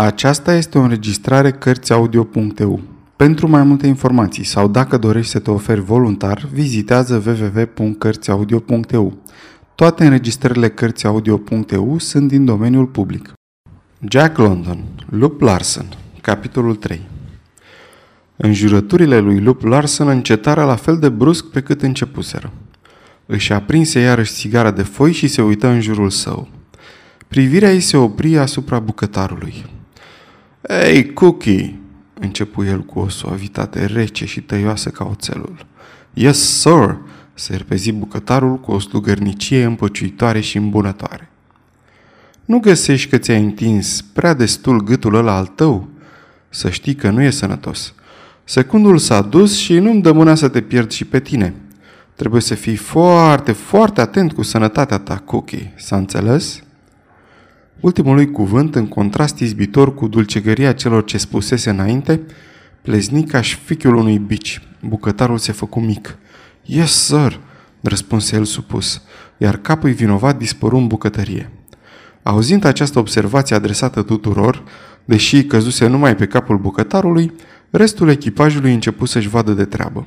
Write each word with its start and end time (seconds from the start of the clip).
Aceasta 0.00 0.54
este 0.54 0.78
o 0.78 0.80
înregistrare 0.80 1.50
Cărțiaudio.eu. 1.50 2.80
Pentru 3.16 3.48
mai 3.48 3.62
multe 3.62 3.86
informații 3.86 4.44
sau 4.44 4.68
dacă 4.68 4.98
dorești 4.98 5.30
să 5.30 5.38
te 5.38 5.50
oferi 5.50 5.80
voluntar, 5.80 6.48
vizitează 6.52 7.22
www.cărțiaudio.eu. 7.26 9.16
Toate 9.74 10.04
înregistrările 10.04 10.68
Cărțiaudio.eu 10.68 11.98
sunt 11.98 12.28
din 12.28 12.44
domeniul 12.44 12.86
public. 12.86 13.32
Jack 14.08 14.38
London, 14.38 14.84
Lup 15.10 15.40
Larson, 15.40 15.86
capitolul 16.20 16.74
3 16.74 17.08
Înjurăturile 18.36 19.18
lui 19.18 19.40
Lup 19.40 19.62
Larson 19.62 20.08
încetară 20.08 20.64
la 20.64 20.76
fel 20.76 20.98
de 20.98 21.08
brusc 21.08 21.44
pe 21.44 21.60
cât 21.60 21.82
începuseră. 21.82 22.52
Își 23.26 23.52
aprinse 23.52 24.00
iarăși 24.00 24.32
țigara 24.32 24.70
de 24.70 24.82
foi 24.82 25.12
și 25.12 25.26
se 25.26 25.42
uită 25.42 25.66
în 25.66 25.80
jurul 25.80 26.10
său. 26.10 26.48
Privirea 27.28 27.72
ei 27.72 27.80
se 27.80 27.96
opri 27.96 28.38
asupra 28.38 28.78
bucătarului. 28.78 29.78
Ei, 30.68 31.12
Cookie!" 31.12 31.78
începu 32.20 32.64
el 32.64 32.80
cu 32.80 32.98
o 32.98 33.08
suavitate 33.08 33.84
rece 33.84 34.24
și 34.24 34.40
tăioasă 34.40 34.88
ca 34.88 35.04
oțelul. 35.04 35.66
Yes, 36.14 36.60
sir!" 36.60 36.98
se 37.34 37.56
repezi 37.56 37.92
bucătarul 37.92 38.60
cu 38.60 38.72
o 38.72 38.78
slugărnicie 38.78 39.64
împăciuitoare 39.64 40.40
și 40.40 40.56
îmbunătoare. 40.56 41.30
Nu 42.44 42.58
găsești 42.58 43.08
că 43.08 43.18
ți-ai 43.18 43.42
întins 43.42 44.02
prea 44.02 44.34
destul 44.34 44.84
gâtul 44.84 45.14
ăla 45.14 45.36
al 45.36 45.46
tău? 45.46 45.88
Să 46.48 46.70
știi 46.70 46.94
că 46.94 47.10
nu 47.10 47.22
e 47.22 47.30
sănătos. 47.30 47.94
Secundul 48.44 48.98
s-a 48.98 49.22
dus 49.22 49.56
și 49.56 49.78
nu-mi 49.78 50.02
dă 50.02 50.12
mâna 50.12 50.34
să 50.34 50.48
te 50.48 50.60
pierd 50.60 50.90
și 50.90 51.04
pe 51.04 51.20
tine. 51.20 51.54
Trebuie 52.14 52.40
să 52.40 52.54
fii 52.54 52.76
foarte, 52.76 53.52
foarte 53.52 54.00
atent 54.00 54.32
cu 54.32 54.42
sănătatea 54.42 54.98
ta, 54.98 55.16
Cookie. 55.16 55.74
S-a 55.76 55.96
înțeles?" 55.96 56.62
Ultimului 57.80 58.30
cuvânt, 58.30 58.74
în 58.74 58.86
contrast 58.86 59.38
izbitor 59.38 59.94
cu 59.94 60.08
dulcegăria 60.08 60.72
celor 60.72 61.04
ce 61.04 61.18
spusese 61.18 61.70
înainte, 61.70 62.20
plezni 62.82 63.24
ca 63.24 63.40
și 63.40 63.56
fichiul 63.56 63.94
unui 63.94 64.18
bici. 64.18 64.62
Bucătarul 64.82 65.38
se 65.38 65.52
făcu 65.52 65.80
mic. 65.80 66.16
Yes, 66.64 66.92
sir, 66.92 67.40
răspunse 67.80 68.36
el 68.36 68.44
supus, 68.44 69.02
iar 69.36 69.56
capul 69.56 69.90
vinovat 69.90 70.38
dispăru 70.38 70.76
în 70.76 70.86
bucătărie. 70.86 71.50
Auzind 72.22 72.64
această 72.64 72.98
observație 72.98 73.56
adresată 73.56 74.02
tuturor, 74.02 74.64
deși 75.04 75.44
căzuse 75.44 75.86
numai 75.86 76.16
pe 76.16 76.26
capul 76.26 76.58
bucătarului, 76.58 77.32
restul 77.70 78.08
echipajului 78.08 78.72
începu 78.72 79.04
să-și 79.04 79.28
vadă 79.28 79.52
de 79.52 79.64
treabă. 79.64 80.06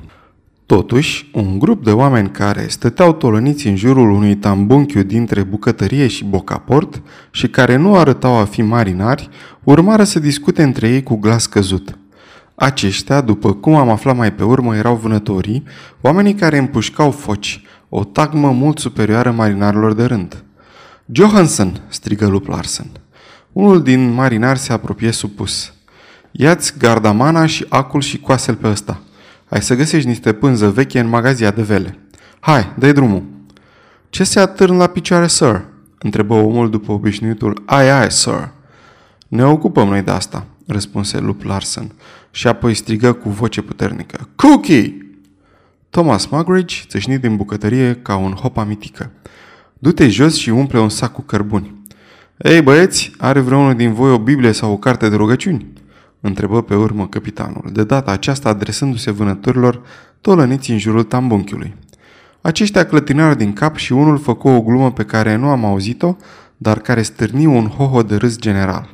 Totuși, 0.66 1.30
un 1.32 1.58
grup 1.58 1.84
de 1.84 1.90
oameni 1.90 2.30
care 2.30 2.66
stăteau 2.68 3.12
tolăniți 3.12 3.66
în 3.66 3.76
jurul 3.76 4.10
unui 4.10 4.36
tambunchiu 4.36 5.02
dintre 5.02 5.42
bucătărie 5.42 6.06
și 6.06 6.24
bocaport 6.24 7.02
și 7.30 7.48
care 7.48 7.76
nu 7.76 7.96
arătau 7.96 8.34
a 8.36 8.44
fi 8.44 8.62
marinari, 8.62 9.28
urmară 9.64 10.04
să 10.04 10.18
discute 10.18 10.62
între 10.62 10.88
ei 10.88 11.02
cu 11.02 11.16
glas 11.16 11.46
căzut. 11.46 11.98
Aceștia, 12.54 13.20
după 13.20 13.52
cum 13.52 13.74
am 13.74 13.88
aflat 13.88 14.16
mai 14.16 14.32
pe 14.32 14.44
urmă, 14.44 14.76
erau 14.76 14.96
vânătorii, 14.96 15.62
oamenii 16.00 16.34
care 16.34 16.58
împușcau 16.58 17.10
foci, 17.10 17.62
o 17.88 18.04
tagmă 18.04 18.50
mult 18.50 18.78
superioară 18.78 19.30
marinarilor 19.30 19.92
de 19.92 20.04
rând. 20.04 20.44
Johansson!" 21.12 21.80
strigă 21.88 22.26
Lup 22.26 22.46
Larsen. 22.46 22.86
Unul 23.52 23.82
din 23.82 24.12
marinari 24.12 24.58
se 24.58 24.72
apropie 24.72 25.10
supus. 25.10 25.72
Ia-ți 26.30 26.78
gardamana 26.78 27.46
și 27.46 27.66
acul 27.68 28.00
și 28.00 28.18
coasel 28.18 28.54
pe 28.54 28.68
ăsta." 28.68 29.00
Ai 29.54 29.62
să 29.62 29.74
găsești 29.74 30.08
niște 30.08 30.32
pânză 30.32 30.70
veche 30.70 31.00
în 31.00 31.08
magazia 31.08 31.50
de 31.50 31.62
vele. 31.62 31.98
Hai, 32.40 32.72
dă 32.78 32.92
drumul. 32.92 33.22
Ce 34.10 34.24
se 34.24 34.40
atârn 34.40 34.76
la 34.76 34.86
picioare, 34.86 35.26
sir? 35.26 35.64
întrebă 35.98 36.34
omul 36.34 36.70
după 36.70 36.92
obișnuitul 36.92 37.62
ai, 37.66 37.90
ai, 37.90 38.10
sir. 38.10 38.50
Ne 39.28 39.44
ocupăm 39.44 39.88
noi 39.88 40.02
de 40.02 40.10
asta, 40.10 40.46
răspunse 40.66 41.18
Lup 41.18 41.42
Larsen 41.42 41.92
și 42.30 42.46
apoi 42.48 42.74
strigă 42.74 43.12
cu 43.12 43.28
voce 43.28 43.62
puternică. 43.62 44.28
Cookie! 44.34 45.16
Thomas 45.90 46.26
Mugridge 46.26 46.82
țâșni 46.86 47.18
din 47.18 47.36
bucătărie 47.36 47.94
ca 48.02 48.16
un 48.16 48.32
hop 48.32 48.56
amitică. 48.56 49.10
Du-te 49.78 50.08
jos 50.08 50.36
și 50.36 50.50
umple 50.50 50.78
un 50.78 50.88
sac 50.88 51.12
cu 51.12 51.22
cărbuni. 51.22 51.74
Ei, 52.36 52.62
băieți, 52.62 53.12
are 53.18 53.40
vreunul 53.40 53.74
din 53.74 53.92
voi 53.92 54.10
o 54.10 54.18
Biblie 54.18 54.52
sau 54.52 54.72
o 54.72 54.76
carte 54.76 55.08
de 55.08 55.16
rugăciuni? 55.16 55.66
Întrebă 56.26 56.62
pe 56.62 56.74
urmă 56.74 57.06
capitanul, 57.06 57.70
de 57.72 57.84
data 57.84 58.10
aceasta 58.10 58.48
adresându-se 58.48 59.10
vânătorilor 59.10 59.82
tolăniți 60.20 60.70
în 60.70 60.78
jurul 60.78 61.02
tambunchiului. 61.02 61.74
Aceștia 62.40 62.86
clătinară 62.86 63.34
din 63.34 63.52
cap 63.52 63.76
și 63.76 63.92
unul 63.92 64.18
făcu 64.18 64.48
o 64.48 64.60
glumă 64.60 64.92
pe 64.92 65.04
care 65.04 65.36
nu 65.36 65.48
am 65.48 65.64
auzit-o, 65.64 66.16
dar 66.56 66.78
care 66.78 67.02
stârni 67.02 67.46
un 67.46 67.66
hoho 67.66 68.02
de 68.02 68.16
râs 68.16 68.38
general. 68.38 68.88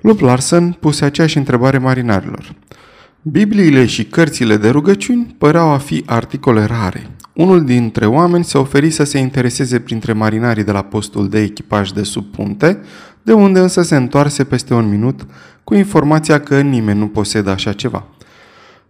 Lup 0.00 0.20
Larsen 0.20 0.72
puse 0.72 1.04
aceeași 1.04 1.36
întrebare 1.36 1.78
marinarilor. 1.78 2.54
Bibliile 3.22 3.86
și 3.86 4.04
cărțile 4.04 4.56
de 4.56 4.68
rugăciuni 4.68 5.34
păreau 5.38 5.68
a 5.68 5.78
fi 5.78 6.02
articole 6.06 6.64
rare. 6.64 7.06
Unul 7.34 7.64
dintre 7.64 8.06
oameni 8.06 8.44
se 8.44 8.58
oferi 8.58 8.90
să 8.90 9.04
se 9.04 9.18
intereseze 9.18 9.78
printre 9.80 10.12
marinarii 10.12 10.64
de 10.64 10.72
la 10.72 10.82
postul 10.82 11.28
de 11.28 11.40
echipaj 11.40 11.90
de 11.90 12.02
sub 12.02 12.24
punte, 12.24 12.80
de 13.22 13.32
unde 13.32 13.58
însă 13.58 13.82
se 13.82 13.96
întoarse 13.96 14.44
peste 14.44 14.74
un 14.74 14.88
minut 14.88 15.26
cu 15.64 15.74
informația 15.74 16.40
că 16.40 16.60
nimeni 16.60 16.98
nu 16.98 17.08
posedă 17.08 17.50
așa 17.50 17.72
ceva. 17.72 18.06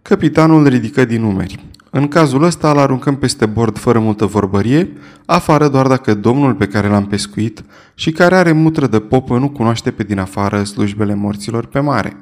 Capitanul 0.01 0.67
ridică 0.67 1.05
din 1.05 1.21
numeri. 1.21 1.65
În 1.89 2.07
cazul 2.07 2.43
ăsta 2.43 2.71
îl 2.71 2.77
aruncăm 2.77 3.15
peste 3.15 3.45
bord 3.45 3.77
fără 3.77 3.99
multă 3.99 4.25
vorbărie, 4.25 4.91
afară 5.25 5.67
doar 5.67 5.87
dacă 5.87 6.13
domnul 6.13 6.53
pe 6.53 6.67
care 6.67 6.87
l-am 6.87 7.05
pescuit 7.05 7.63
și 7.95 8.11
care 8.11 8.35
are 8.35 8.51
mutră 8.51 8.87
de 8.87 8.99
popă 8.99 9.37
nu 9.37 9.49
cunoaște 9.49 9.91
pe 9.91 10.03
din 10.03 10.19
afară 10.19 10.63
slujbele 10.63 11.13
morților 11.13 11.65
pe 11.65 11.79
mare. 11.79 12.17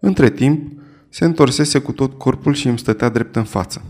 Între 0.00 0.30
timp, 0.30 0.72
se 1.08 1.24
întorsese 1.24 1.78
cu 1.78 1.92
tot 1.92 2.18
corpul 2.18 2.54
și 2.54 2.68
îmi 2.68 2.78
stătea 2.78 3.08
drept 3.08 3.36
în 3.36 3.44
față. 3.44 3.82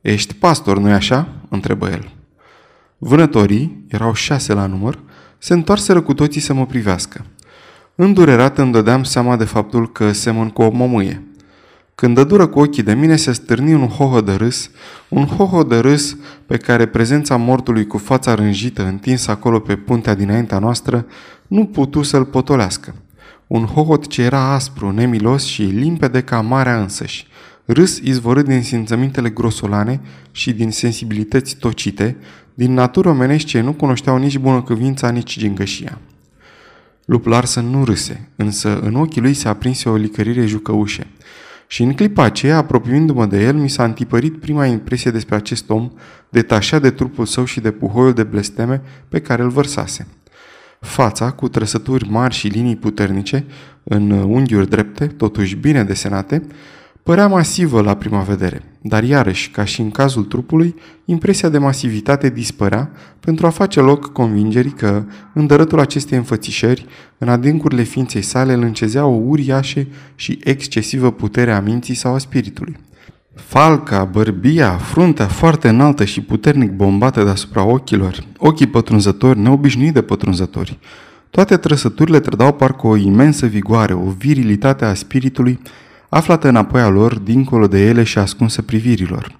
Ești 0.00 0.34
pastor, 0.34 0.78
nu-i 0.78 0.92
așa?" 0.92 1.28
întrebă 1.48 1.88
el. 1.90 2.10
Vânătorii, 2.98 3.84
erau 3.88 4.12
șase 4.12 4.52
la 4.52 4.66
număr, 4.66 4.98
se 5.38 5.52
întoarseră 5.52 6.00
cu 6.00 6.14
toții 6.14 6.40
să 6.40 6.54
mă 6.54 6.66
privească. 6.66 7.24
Îndurerat 7.96 8.58
îmi 8.58 8.72
dădeam 8.72 9.02
seama 9.02 9.36
de 9.36 9.44
faptul 9.44 9.92
că 9.92 10.12
semăn 10.12 10.50
cu 10.50 10.62
o 10.62 10.70
mămâie. 10.70 11.22
Când 11.94 12.14
dădură 12.14 12.46
cu 12.46 12.58
ochii 12.58 12.82
de 12.82 12.94
mine, 12.94 13.16
se 13.16 13.32
stârni 13.32 13.72
un 13.72 13.86
hoho 13.86 14.20
de 14.20 14.32
râs, 14.32 14.70
un 15.08 15.26
hoho 15.26 15.62
de 15.62 15.78
râs 15.78 16.16
pe 16.46 16.56
care 16.56 16.86
prezența 16.86 17.36
mortului 17.36 17.86
cu 17.86 17.98
fața 17.98 18.34
rânjită 18.34 18.84
întinsă 18.84 19.30
acolo 19.30 19.58
pe 19.58 19.76
puntea 19.76 20.14
dinaintea 20.14 20.58
noastră 20.58 21.06
nu 21.46 21.64
putu 21.64 22.02
să-l 22.02 22.24
potolească. 22.24 22.94
Un 23.46 23.64
hohot 23.64 24.06
ce 24.06 24.22
era 24.22 24.52
aspru, 24.52 24.90
nemilos 24.90 25.44
și 25.44 25.62
limpede 25.62 26.22
ca 26.22 26.40
marea 26.40 26.80
însăși. 26.80 27.26
Râs 27.64 27.98
izvorât 27.98 28.44
din 28.44 28.62
simțămintele 28.62 29.28
grosolane 29.30 30.00
și 30.30 30.52
din 30.52 30.70
sensibilități 30.70 31.56
tocite, 31.56 32.16
din 32.54 32.72
natură 32.72 33.08
omenești 33.08 33.48
ce 33.48 33.60
nu 33.60 33.72
cunoșteau 33.72 34.16
nici 34.16 34.38
bunăcăvința, 34.38 35.10
nici 35.10 35.38
gingășia. 35.38 35.98
Lup 37.04 37.26
Larsen 37.26 37.66
nu 37.66 37.84
râse, 37.84 38.28
însă 38.36 38.80
în 38.80 38.94
ochii 38.94 39.20
lui 39.20 39.34
se 39.34 39.48
aprinse 39.48 39.88
o 39.88 39.96
licărire 39.96 40.46
jucăușe. 40.46 41.06
Și 41.66 41.82
în 41.82 41.92
clipa 41.92 42.22
aceea, 42.22 42.56
apropiindu-mă 42.56 43.26
de 43.26 43.42
el, 43.42 43.54
mi 43.54 43.70
s-a 43.70 43.84
întipărit 43.84 44.40
prima 44.40 44.66
impresie 44.66 45.10
despre 45.10 45.34
acest 45.34 45.70
om, 45.70 45.90
detașat 46.28 46.82
de 46.82 46.90
trupul 46.90 47.26
său 47.26 47.44
și 47.44 47.60
de 47.60 47.70
puhoiul 47.70 48.12
de 48.12 48.22
blesteme 48.22 48.82
pe 49.08 49.20
care 49.20 49.42
îl 49.42 49.48
vărsase. 49.48 50.06
Fața, 50.80 51.30
cu 51.30 51.48
trăsături 51.48 52.08
mari 52.10 52.34
și 52.34 52.48
linii 52.48 52.76
puternice, 52.76 53.44
în 53.82 54.10
unghiuri 54.10 54.68
drepte, 54.68 55.06
totuși 55.06 55.54
bine 55.54 55.84
desenate, 55.84 56.46
Părea 57.04 57.28
masivă 57.28 57.80
la 57.80 57.94
prima 57.94 58.20
vedere, 58.20 58.62
dar 58.80 59.02
iarăși, 59.02 59.50
ca 59.50 59.64
și 59.64 59.80
în 59.80 59.90
cazul 59.90 60.24
trupului, 60.24 60.74
impresia 61.04 61.48
de 61.48 61.58
masivitate 61.58 62.28
dispărea 62.28 62.90
pentru 63.20 63.46
a 63.46 63.50
face 63.50 63.80
loc 63.80 64.12
convingerii 64.12 64.70
că, 64.70 65.04
în 65.34 65.46
dărătul 65.46 65.78
acestei 65.78 66.18
înfățișări, 66.18 66.86
în 67.18 67.28
adâncurile 67.28 67.82
ființei 67.82 68.22
sale 68.22 68.52
îl 68.52 68.62
încezea 68.62 69.06
o 69.06 69.20
uriașă 69.26 69.86
și 70.14 70.38
excesivă 70.44 71.10
putere 71.10 71.52
a 71.52 71.60
minții 71.60 71.94
sau 71.94 72.14
a 72.14 72.18
spiritului. 72.18 72.76
Falca, 73.34 74.04
bărbia, 74.04 74.70
fruntea 74.70 75.26
foarte 75.26 75.68
înaltă 75.68 76.04
și 76.04 76.20
puternic 76.20 76.70
bombată 76.70 77.22
deasupra 77.24 77.64
ochilor, 77.64 78.24
ochii 78.36 78.66
pătrunzători, 78.66 79.38
neobișnuit 79.38 79.94
de 79.94 80.02
pătrunzători. 80.02 80.78
Toate 81.30 81.56
trăsăturile 81.56 82.20
trădau 82.20 82.52
parcă 82.52 82.86
o 82.86 82.96
imensă 82.96 83.46
vigoare, 83.46 83.92
o 83.92 84.10
virilitate 84.18 84.84
a 84.84 84.94
spiritului 84.94 85.60
aflată 86.14 86.48
înapoi 86.48 86.80
a 86.80 86.88
lor, 86.88 87.18
dincolo 87.18 87.66
de 87.66 87.86
ele 87.86 88.02
și 88.02 88.18
ascunsă 88.18 88.62
privirilor. 88.62 89.38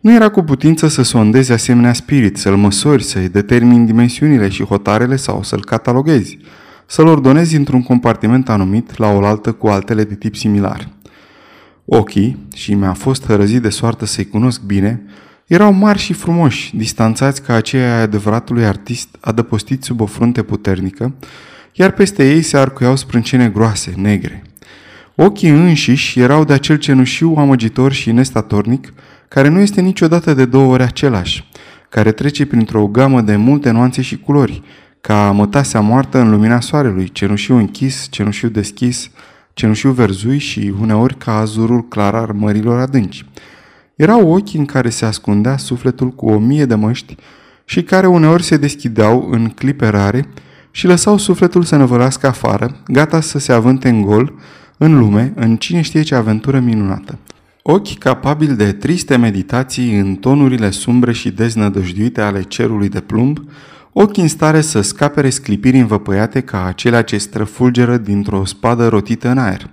Nu 0.00 0.14
era 0.14 0.28
cu 0.28 0.42
putință 0.42 0.88
să 0.88 1.02
sondezi 1.02 1.52
asemenea 1.52 1.92
spirit, 1.92 2.36
să-l 2.36 2.56
măsori, 2.56 3.02
să-i 3.02 3.28
determini 3.28 3.86
dimensiunile 3.86 4.48
și 4.48 4.64
hotarele 4.64 5.16
sau 5.16 5.42
să-l 5.42 5.64
catalogezi, 5.64 6.38
să-l 6.86 7.06
ordonezi 7.06 7.56
într-un 7.56 7.82
compartiment 7.82 8.48
anumit 8.48 8.96
la 8.96 9.10
oaltă 9.10 9.52
cu 9.52 9.66
altele 9.66 10.04
de 10.04 10.14
tip 10.14 10.36
similar. 10.36 10.88
Ochii, 11.84 12.46
și 12.54 12.74
mi-a 12.74 12.92
fost 12.92 13.26
hărăzit 13.26 13.62
de 13.62 13.68
soartă 13.68 14.06
să-i 14.06 14.28
cunosc 14.28 14.60
bine, 14.60 15.02
erau 15.46 15.72
mari 15.72 15.98
și 15.98 16.12
frumoși, 16.12 16.76
distanțați 16.76 17.42
ca 17.42 17.54
aceia 17.54 17.94
ai 17.94 18.02
adevăratului 18.02 18.64
artist 18.64 19.08
adăpostit 19.20 19.82
sub 19.82 20.00
o 20.00 20.06
frunte 20.06 20.42
puternică, 20.42 21.14
iar 21.72 21.90
peste 21.90 22.30
ei 22.30 22.42
se 22.42 22.56
arcuiau 22.56 22.96
sprâncene 22.96 23.48
groase, 23.48 23.92
negre. 23.96 24.42
Ochii 25.20 25.48
înșiși 25.48 26.20
erau 26.20 26.44
de 26.44 26.52
acel 26.52 26.76
cenușiu 26.76 27.34
amăgitor 27.36 27.92
și 27.92 28.12
nestatornic, 28.12 28.92
care 29.28 29.48
nu 29.48 29.60
este 29.60 29.80
niciodată 29.80 30.34
de 30.34 30.44
două 30.44 30.72
ori 30.72 30.82
același, 30.82 31.48
care 31.88 32.12
trece 32.12 32.46
printr-o 32.46 32.86
gamă 32.86 33.20
de 33.20 33.36
multe 33.36 33.70
nuanțe 33.70 34.02
și 34.02 34.18
culori, 34.18 34.62
ca 35.00 35.30
mătasea 35.30 35.80
moartă 35.80 36.18
în 36.18 36.30
lumina 36.30 36.60
soarelui, 36.60 37.08
cenușiu 37.08 37.56
închis, 37.56 38.06
cenușiu 38.10 38.48
deschis, 38.48 39.10
cenușiu 39.54 39.90
verzui 39.90 40.38
și 40.38 40.74
uneori 40.80 41.16
ca 41.16 41.38
azurul 41.38 41.88
clar 41.88 42.14
al 42.14 42.32
mărilor 42.34 42.80
adânci. 42.80 43.24
Erau 43.94 44.32
ochi 44.32 44.54
în 44.54 44.64
care 44.64 44.88
se 44.88 45.04
ascundea 45.04 45.56
sufletul 45.56 46.10
cu 46.10 46.26
o 46.26 46.38
mie 46.38 46.64
de 46.64 46.74
măști 46.74 47.16
și 47.64 47.82
care 47.82 48.06
uneori 48.06 48.42
se 48.42 48.56
deschideau 48.56 49.28
în 49.30 49.48
clipe 49.48 49.88
rare 49.88 50.28
și 50.70 50.86
lăsau 50.86 51.16
sufletul 51.16 51.62
să 51.62 51.76
năvălească 51.76 52.26
afară, 52.26 52.76
gata 52.86 53.20
să 53.20 53.38
se 53.38 53.52
avânte 53.52 53.88
în 53.88 54.02
gol, 54.02 54.32
în 54.78 54.98
lume, 54.98 55.32
în 55.36 55.56
cine 55.56 55.80
știe 55.80 56.02
ce 56.02 56.14
aventură 56.14 56.58
minunată. 56.58 57.18
Ochi 57.62 57.98
capabili 57.98 58.56
de 58.56 58.72
triste 58.72 59.16
meditații 59.16 59.98
în 59.98 60.14
tonurile 60.14 60.70
sumbre 60.70 61.12
și 61.12 61.30
deznădăjduite 61.30 62.20
ale 62.20 62.42
cerului 62.42 62.88
de 62.88 63.00
plumb, 63.00 63.38
ochi 63.92 64.16
în 64.16 64.28
stare 64.28 64.60
să 64.60 64.80
scapere 64.80 65.30
sclipiri 65.30 65.78
învăpăiate 65.78 66.40
ca 66.40 66.64
acelea 66.64 67.02
ce 67.02 67.18
străfulgeră 67.18 67.96
dintr-o 67.96 68.44
spadă 68.44 68.88
rotită 68.88 69.28
în 69.28 69.38
aer. 69.38 69.70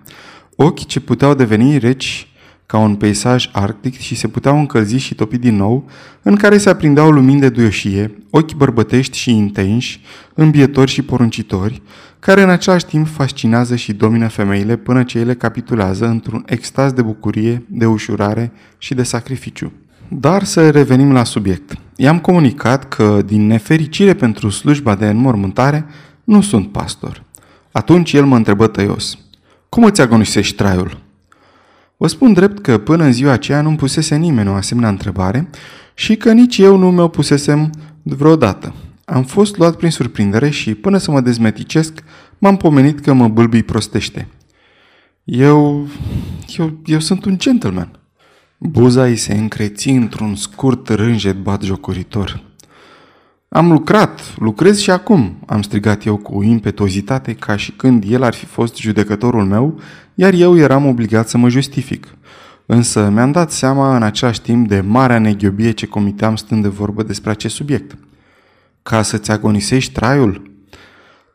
Ochi 0.56 0.86
ce 0.86 1.00
puteau 1.00 1.34
deveni 1.34 1.78
reci 1.78 2.28
ca 2.66 2.78
un 2.78 2.96
peisaj 2.96 3.50
arctic 3.52 4.00
și 4.00 4.16
se 4.16 4.28
puteau 4.28 4.60
încălzi 4.60 4.98
și 4.98 5.16
topi 5.16 5.38
din 5.38 5.56
nou, 5.56 5.90
în 6.22 6.36
care 6.36 6.58
se 6.58 6.70
aprindeau 6.70 7.10
lumini 7.10 7.40
de 7.40 7.50
duioșie, 7.50 8.18
ochi 8.30 8.54
bărbătești 8.54 9.18
și 9.18 9.32
intenși, 9.32 10.02
îmbietori 10.34 10.92
și 10.92 11.02
poruncitori, 11.02 11.82
care 12.20 12.42
în 12.42 12.50
același 12.50 12.86
timp 12.86 13.08
fascinează 13.08 13.76
și 13.76 13.94
domină 13.94 14.28
femeile 14.28 14.76
până 14.76 15.04
ce 15.04 15.20
ele 15.20 15.34
capitulează 15.34 16.08
într-un 16.08 16.44
extaz 16.46 16.92
de 16.92 17.02
bucurie, 17.02 17.66
de 17.68 17.86
ușurare 17.86 18.52
și 18.78 18.94
de 18.94 19.04
sacrificiu. 19.04 19.72
Dar 20.08 20.44
să 20.44 20.70
revenim 20.70 21.12
la 21.12 21.24
subiect. 21.24 21.78
I-am 21.96 22.20
comunicat 22.20 22.88
că, 22.88 23.22
din 23.26 23.48
nefericire 23.48 24.14
pentru 24.14 24.50
slujba 24.50 24.96
de 24.96 25.08
înmormântare, 25.08 25.86
nu 26.24 26.42
sunt 26.42 26.72
pastor. 26.72 27.24
Atunci 27.72 28.14
el 28.14 28.26
mă 28.26 28.36
întrebă 28.36 28.68
tăios. 28.68 29.18
Cum 29.70 29.84
îți 29.84 30.02
agonisești 30.02 30.56
traiul? 30.56 31.05
Vă 31.98 32.08
spun 32.08 32.34
drept 32.34 32.60
că 32.60 32.78
până 32.78 33.04
în 33.04 33.12
ziua 33.12 33.32
aceea 33.32 33.62
nu-mi 33.62 33.78
pusese 33.78 34.16
nimeni 34.16 34.50
o 34.50 34.54
asemenea 34.54 34.90
întrebare 34.90 35.50
și 35.94 36.16
că 36.16 36.32
nici 36.32 36.58
eu 36.58 36.78
nu 36.78 36.92
mi-o 36.92 37.08
pusesem 37.08 37.70
vreodată. 38.04 38.74
Am 39.06 39.24
fost 39.24 39.58
luat 39.58 39.76
prin 39.76 39.92
surprindere 39.92 40.50
și, 40.50 40.74
până 40.74 40.98
să 40.98 41.12
mă 41.12 41.22
dezmeticesc, 41.22 42.04
m-am 42.38 42.58
pomenit 42.58 43.00
că 43.00 43.14
mă 43.14 43.28
bâlbii 43.28 43.64
prostește. 43.64 44.28
Eu, 45.24 45.88
eu, 46.58 46.80
eu 46.86 47.00
sunt 47.00 47.26
un 47.26 47.38
gentleman. 47.38 48.00
Buza 48.58 49.04
îi 49.04 49.16
se 49.16 49.34
încreți 49.34 49.90
într-un 49.90 50.36
scurt 50.36 50.90
rânjet 50.90 51.36
batjocoritor. 51.36 52.44
Am 53.56 53.72
lucrat, 53.72 54.36
lucrez 54.38 54.80
și 54.80 54.92
acum, 54.92 55.38
am 55.46 55.62
strigat 55.62 56.06
eu 56.06 56.18
cu 56.18 56.44
impetozitate 56.44 57.34
ca 57.34 57.56
și 57.56 57.72
când 57.72 58.04
el 58.08 58.24
ar 58.24 58.34
fi 58.34 58.46
fost 58.46 58.78
judecătorul 58.78 59.46
meu, 59.46 59.80
iar 60.16 60.34
eu 60.34 60.58
eram 60.58 60.86
obligat 60.86 61.30
să 61.30 61.38
mă 61.38 61.50
justific. 61.50 62.08
Însă 62.66 63.10
mi-am 63.10 63.32
dat 63.32 63.52
seama 63.52 63.96
în 63.96 64.04
același 64.04 64.42
timp 64.42 64.68
de 64.68 64.80
marea 64.80 65.20
neghiobie 65.20 65.72
ce 65.72 65.86
comiteam 65.86 66.36
stând 66.36 66.62
de 66.62 66.68
vorbă 66.68 67.04
despre 67.04 67.32
acest 67.32 67.56
subiect. 67.56 67.98
Ca 68.84 69.02
să-ți 69.02 69.32
agonisești 69.32 69.94
traiul? 69.94 70.52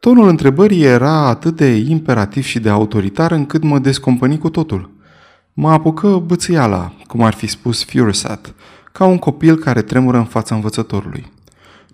Tonul 0.01 0.29
întrebării 0.29 0.85
era 0.85 1.27
atât 1.27 1.57
de 1.57 1.77
imperativ 1.77 2.45
și 2.45 2.59
de 2.59 2.69
autoritar 2.69 3.33
încât 3.33 3.63
mă 3.63 3.79
descompăni 3.79 4.39
cu 4.39 4.51
totul. 4.51 4.91
Mă 5.53 5.71
apucă 5.71 6.23
bățâiala, 6.27 6.93
cum 7.07 7.23
ar 7.23 7.33
fi 7.33 7.47
spus 7.47 7.85
Furysat, 7.85 8.55
ca 8.93 9.05
un 9.05 9.19
copil 9.19 9.57
care 9.57 9.83
tremură 9.83 10.17
în 10.17 10.25
fața 10.25 10.55
învățătorului. 10.55 11.39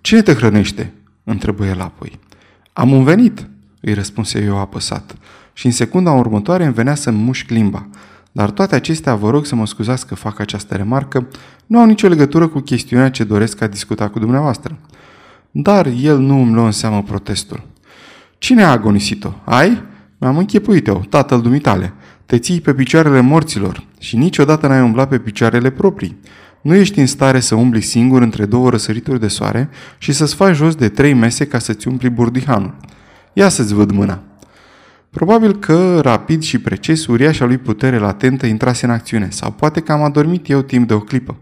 Cine 0.01 0.21
te 0.21 0.33
hrănește?" 0.33 0.93
întrebă 1.23 1.65
el 1.65 1.81
apoi. 1.81 2.19
Am 2.73 2.91
un 2.91 3.03
venit, 3.03 3.47
îi 3.81 3.93
răspunse 3.93 4.43
eu 4.43 4.57
apăsat, 4.57 5.15
și 5.53 5.65
în 5.65 5.71
secunda 5.71 6.11
următoare 6.11 6.65
îmi 6.65 6.73
venea 6.73 6.95
să-mi 6.95 7.23
mușc 7.23 7.49
limba. 7.49 7.87
Dar 8.31 8.49
toate 8.49 8.75
acestea, 8.75 9.15
vă 9.15 9.29
rog 9.29 9.45
să 9.45 9.55
mă 9.55 9.65
scuzați 9.65 10.07
că 10.07 10.15
fac 10.15 10.39
această 10.39 10.75
remarcă, 10.75 11.27
nu 11.65 11.79
au 11.79 11.85
nicio 11.85 12.07
legătură 12.07 12.47
cu 12.47 12.59
chestiunea 12.59 13.09
ce 13.09 13.23
doresc 13.23 13.61
a 13.61 13.67
discuta 13.67 14.09
cu 14.09 14.19
dumneavoastră. 14.19 14.77
Dar 15.51 15.85
el 16.01 16.19
nu 16.19 16.41
îmi 16.41 16.53
luă 16.53 16.65
în 16.65 16.71
seamă 16.71 17.03
protestul. 17.03 17.63
Cine 18.37 18.63
a 18.63 18.71
agonisit-o? 18.71 19.33
Ai? 19.43 19.83
Mi-am 20.17 20.37
închipuit-o, 20.37 21.01
tatăl 21.09 21.41
dumitale. 21.41 21.93
Te 22.25 22.37
ții 22.37 22.61
pe 22.61 22.73
picioarele 22.73 23.19
morților 23.19 23.83
și 23.99 24.17
niciodată 24.17 24.67
n-ai 24.67 24.81
umblat 24.81 25.09
pe 25.09 25.19
picioarele 25.19 25.69
proprii. 25.69 26.17
Nu 26.61 26.75
ești 26.75 26.99
în 26.99 27.05
stare 27.05 27.39
să 27.39 27.55
umbli 27.55 27.81
singur 27.81 28.21
între 28.21 28.45
două 28.45 28.69
răsărituri 28.69 29.19
de 29.19 29.27
soare 29.27 29.69
și 29.97 30.11
să-ți 30.11 30.35
faci 30.35 30.55
jos 30.55 30.75
de 30.75 30.89
trei 30.89 31.13
mese 31.13 31.45
ca 31.45 31.59
să-ți 31.59 31.87
umpli 31.87 32.09
burdihanul. 32.09 32.75
Ia 33.33 33.49
să-ți 33.49 33.73
văd 33.73 33.91
mâna. 33.91 34.21
Probabil 35.09 35.59
că, 35.59 35.99
rapid 36.01 36.41
și 36.41 36.59
precis, 36.59 37.05
uriașa 37.05 37.45
lui 37.45 37.57
putere 37.57 37.97
latentă 37.97 38.45
intrase 38.45 38.85
în 38.85 38.91
acțiune, 38.91 39.27
sau 39.29 39.51
poate 39.51 39.79
că 39.79 39.91
am 39.91 40.03
adormit 40.03 40.49
eu 40.49 40.61
timp 40.61 40.87
de 40.87 40.93
o 40.93 40.99
clipă, 40.99 41.37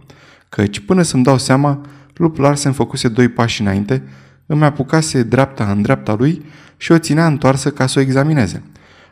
căci 0.50 0.80
până 0.80 1.02
să-mi 1.02 1.24
dau 1.24 1.38
seama, 1.38 1.82
lup 2.14 2.38
Larsen 2.38 2.72
făcuse 2.72 3.08
doi 3.08 3.28
pași 3.28 3.62
înainte, 3.62 4.04
îmi 4.46 4.64
apucase 4.64 5.24
dreapta 5.24 5.72
în 5.72 5.82
dreapta 5.82 6.14
lui 6.14 6.46
și 6.78 6.92
o 6.92 6.98
ținea 6.98 7.28
întoarsă 7.28 7.70
ca 7.72 7.88
să 7.88 8.00
o 8.00 8.02
examineze. 8.02 8.64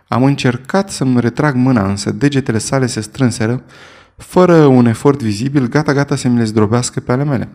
Am 0.07 0.23
încercat 0.23 0.89
să-mi 0.89 1.19
retrag 1.19 1.56
mâna, 1.56 1.89
însă 1.89 2.11
degetele 2.11 2.57
sale 2.57 2.85
se 2.85 3.01
strânseră 3.01 3.63
fără 4.18 4.65
un 4.65 4.86
efort 4.86 5.21
vizibil, 5.21 5.68
gata-gata 5.68 6.15
să 6.15 6.27
mi 6.27 6.38
le 6.38 6.44
zdrobească 6.44 7.00
pe 7.00 7.12
ale 7.12 7.24
mele. 7.24 7.50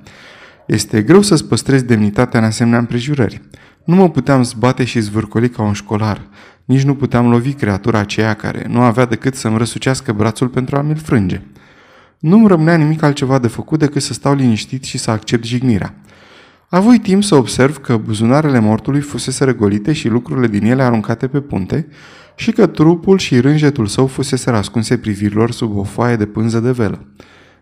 Este 0.66 1.02
greu 1.02 1.22
să-ți 1.22 1.44
păstrezi 1.44 1.84
demnitatea 1.84 2.40
în 2.40 2.46
asemenea 2.46 2.78
împrejurări. 2.78 3.40
Nu 3.84 3.94
mă 3.94 4.10
puteam 4.10 4.42
zbate 4.42 4.84
și 4.84 5.00
zvârcoli 5.00 5.48
ca 5.48 5.62
un 5.62 5.72
școlar. 5.72 6.20
Nici 6.64 6.82
nu 6.82 6.94
puteam 6.94 7.30
lovi 7.30 7.52
creatura 7.52 7.98
aceea 7.98 8.34
care 8.34 8.66
nu 8.68 8.80
avea 8.80 9.04
decât 9.04 9.34
să-mi 9.34 9.58
răsucească 9.58 10.12
brațul 10.12 10.48
pentru 10.48 10.76
a 10.76 10.82
mi-l 10.82 10.96
frânge. 10.96 11.40
Nu-mi 12.18 12.48
rămânea 12.48 12.76
nimic 12.76 13.02
altceva 13.02 13.38
de 13.38 13.48
făcut 13.48 13.78
decât 13.78 14.02
să 14.02 14.12
stau 14.12 14.34
liniștit 14.34 14.84
și 14.84 14.98
să 14.98 15.10
accept 15.10 15.44
jignirea. 15.44 15.94
Avui 16.68 16.98
timp 16.98 17.24
să 17.24 17.34
observ 17.34 17.76
că 17.78 17.96
buzunarele 17.96 18.58
mortului 18.58 19.00
fusese 19.00 19.44
regolite 19.44 19.92
și 19.92 20.08
lucrurile 20.08 20.46
din 20.46 20.64
ele 20.64 20.82
aruncate 20.82 21.26
pe 21.26 21.40
punte 21.40 21.86
și 22.38 22.52
că 22.52 22.66
trupul 22.66 23.18
și 23.18 23.40
rânjetul 23.40 23.86
său 23.86 24.06
fusese 24.06 24.50
ascunse 24.50 24.98
privirilor 24.98 25.50
sub 25.50 25.76
o 25.76 25.82
foaie 25.82 26.16
de 26.16 26.26
pânză 26.26 26.60
de 26.60 26.70
velă. 26.70 27.06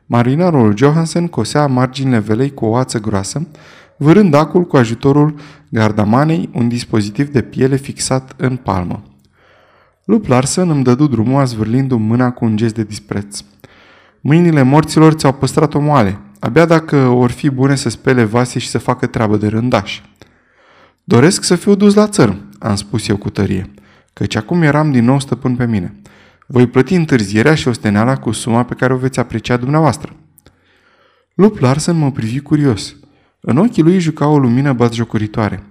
Marinarul 0.07 0.77
Johansen 0.77 1.27
cosea 1.29 1.67
marginile 1.67 2.19
velei 2.19 2.55
cu 2.55 2.65
o 2.65 2.77
ață 2.77 3.01
groasă, 3.01 3.47
vârând 3.97 4.35
acul 4.35 4.65
cu 4.65 4.77
ajutorul 4.77 5.35
gardamanei, 5.69 6.51
un 6.55 6.69
dispozitiv 6.69 7.29
de 7.29 7.43
piele 7.43 7.77
fixat 7.77 8.35
în 8.37 8.57
palmă. 8.57 9.03
Lup 10.05 10.27
Larsen 10.27 10.71
îmi 10.71 10.85
dădu 10.85 11.07
drumul 11.07 11.41
azvârlindu-mi 11.41 12.07
mâna 12.07 12.31
cu 12.31 12.45
un 12.45 12.57
gest 12.57 12.75
de 12.75 12.83
dispreț. 12.83 13.41
Mâinile 14.21 14.63
morților 14.63 15.13
ți-au 15.13 15.33
păstrat-o 15.33 15.81
moale, 15.81 16.19
abia 16.41 16.65
dacă 16.65 16.97
or 16.97 17.31
fi 17.31 17.51
bune 17.51 17.75
să 17.75 17.89
spele 17.89 18.25
vase 18.25 18.59
și 18.59 18.69
să 18.69 18.79
facă 18.79 19.07
treabă 19.07 19.37
de 19.37 19.47
rândaș. 19.47 20.01
Doresc 21.05 21.45
să 21.45 21.55
fiu 21.55 21.75
dus 21.75 21.95
la 21.95 22.07
țărm, 22.07 22.37
am 22.59 22.75
spus 22.75 23.09
eu 23.09 23.17
cu 23.17 23.31
tărie 23.31 23.71
căci 24.19 24.37
acum 24.37 24.63
eram 24.63 24.91
din 24.91 25.05
nou 25.05 25.21
stăpân 25.21 25.57
pe 25.57 25.67
mine. 25.67 25.95
Voi 26.47 26.67
plăti 26.67 26.95
întârzierea 26.95 27.55
și 27.55 27.69
osteneala 27.69 28.17
cu 28.17 28.33
suma 28.33 28.65
pe 28.65 28.75
care 28.75 28.93
o 28.93 28.97
veți 28.97 29.19
aprecia 29.19 29.57
dumneavoastră. 29.57 30.13
Lup 31.35 31.59
Larsen 31.59 31.97
mă 31.97 32.11
privi 32.11 32.41
curios. 32.41 32.97
În 33.41 33.57
ochii 33.57 33.83
lui 33.83 33.99
juca 33.99 34.27
o 34.27 34.39
lumină 34.39 34.73
batjocuritoare. 34.73 35.63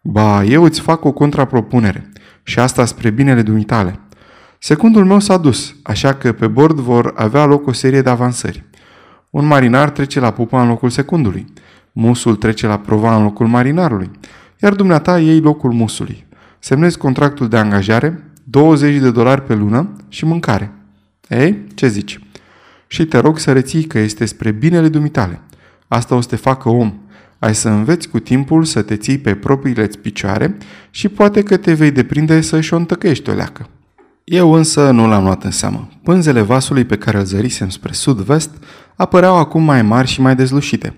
Ba, 0.00 0.44
eu 0.44 0.62
îți 0.62 0.80
fac 0.80 1.04
o 1.04 1.12
contrapropunere 1.12 2.12
și 2.42 2.58
asta 2.58 2.84
spre 2.84 3.10
binele 3.10 3.42
dumitale. 3.42 4.00
Secundul 4.58 5.04
meu 5.04 5.18
s-a 5.18 5.36
dus, 5.36 5.76
așa 5.82 6.14
că 6.14 6.32
pe 6.32 6.46
bord 6.46 6.78
vor 6.78 7.12
avea 7.16 7.44
loc 7.44 7.66
o 7.66 7.72
serie 7.72 8.02
de 8.02 8.10
avansări. 8.10 8.64
Un 9.30 9.46
marinar 9.46 9.90
trece 9.90 10.20
la 10.20 10.30
pupa 10.30 10.62
în 10.62 10.68
locul 10.68 10.90
secundului. 10.90 11.46
Musul 11.92 12.36
trece 12.36 12.66
la 12.66 12.78
prova 12.78 13.16
în 13.16 13.22
locul 13.22 13.46
marinarului, 13.46 14.10
iar 14.62 14.74
dumneata 14.74 15.18
iei 15.18 15.40
locul 15.40 15.72
musului 15.72 16.26
semnezi 16.64 16.98
contractul 16.98 17.48
de 17.48 17.56
angajare, 17.56 18.24
20 18.44 19.00
de 19.00 19.10
dolari 19.10 19.42
pe 19.42 19.54
lună 19.54 19.96
și 20.08 20.24
mâncare. 20.24 20.72
Ei, 21.28 21.64
ce 21.74 21.88
zici? 21.88 22.20
Și 22.86 23.04
te 23.04 23.18
rog 23.18 23.38
să 23.38 23.52
reții 23.52 23.84
că 23.84 23.98
este 23.98 24.24
spre 24.24 24.50
binele 24.50 24.88
dumitale. 24.88 25.40
Asta 25.88 26.14
o 26.14 26.20
să 26.20 26.28
te 26.28 26.36
facă 26.36 26.68
om. 26.68 26.94
Ai 27.38 27.54
să 27.54 27.68
înveți 27.68 28.08
cu 28.08 28.18
timpul 28.18 28.64
să 28.64 28.82
te 28.82 28.96
ții 28.96 29.18
pe 29.18 29.34
propriile 29.34 29.86
picioare 30.02 30.56
și 30.90 31.08
poate 31.08 31.42
că 31.42 31.56
te 31.56 31.72
vei 31.72 31.90
deprinde 31.90 32.40
să-și 32.40 32.74
o 32.74 32.76
întăcăiești 32.76 33.30
o 33.30 33.34
leacă. 33.34 33.68
Eu 34.24 34.52
însă 34.52 34.90
nu 34.90 35.08
l-am 35.08 35.24
luat 35.24 35.44
în 35.44 35.50
seamă. 35.50 35.88
Pânzele 36.02 36.40
vasului 36.40 36.84
pe 36.84 36.96
care 36.96 37.18
îl 37.18 37.24
zărisem 37.24 37.68
spre 37.68 37.92
sud-vest 37.92 38.50
apăreau 38.96 39.36
acum 39.36 39.62
mai 39.62 39.82
mari 39.82 40.08
și 40.08 40.20
mai 40.20 40.36
dezlușite. 40.36 40.94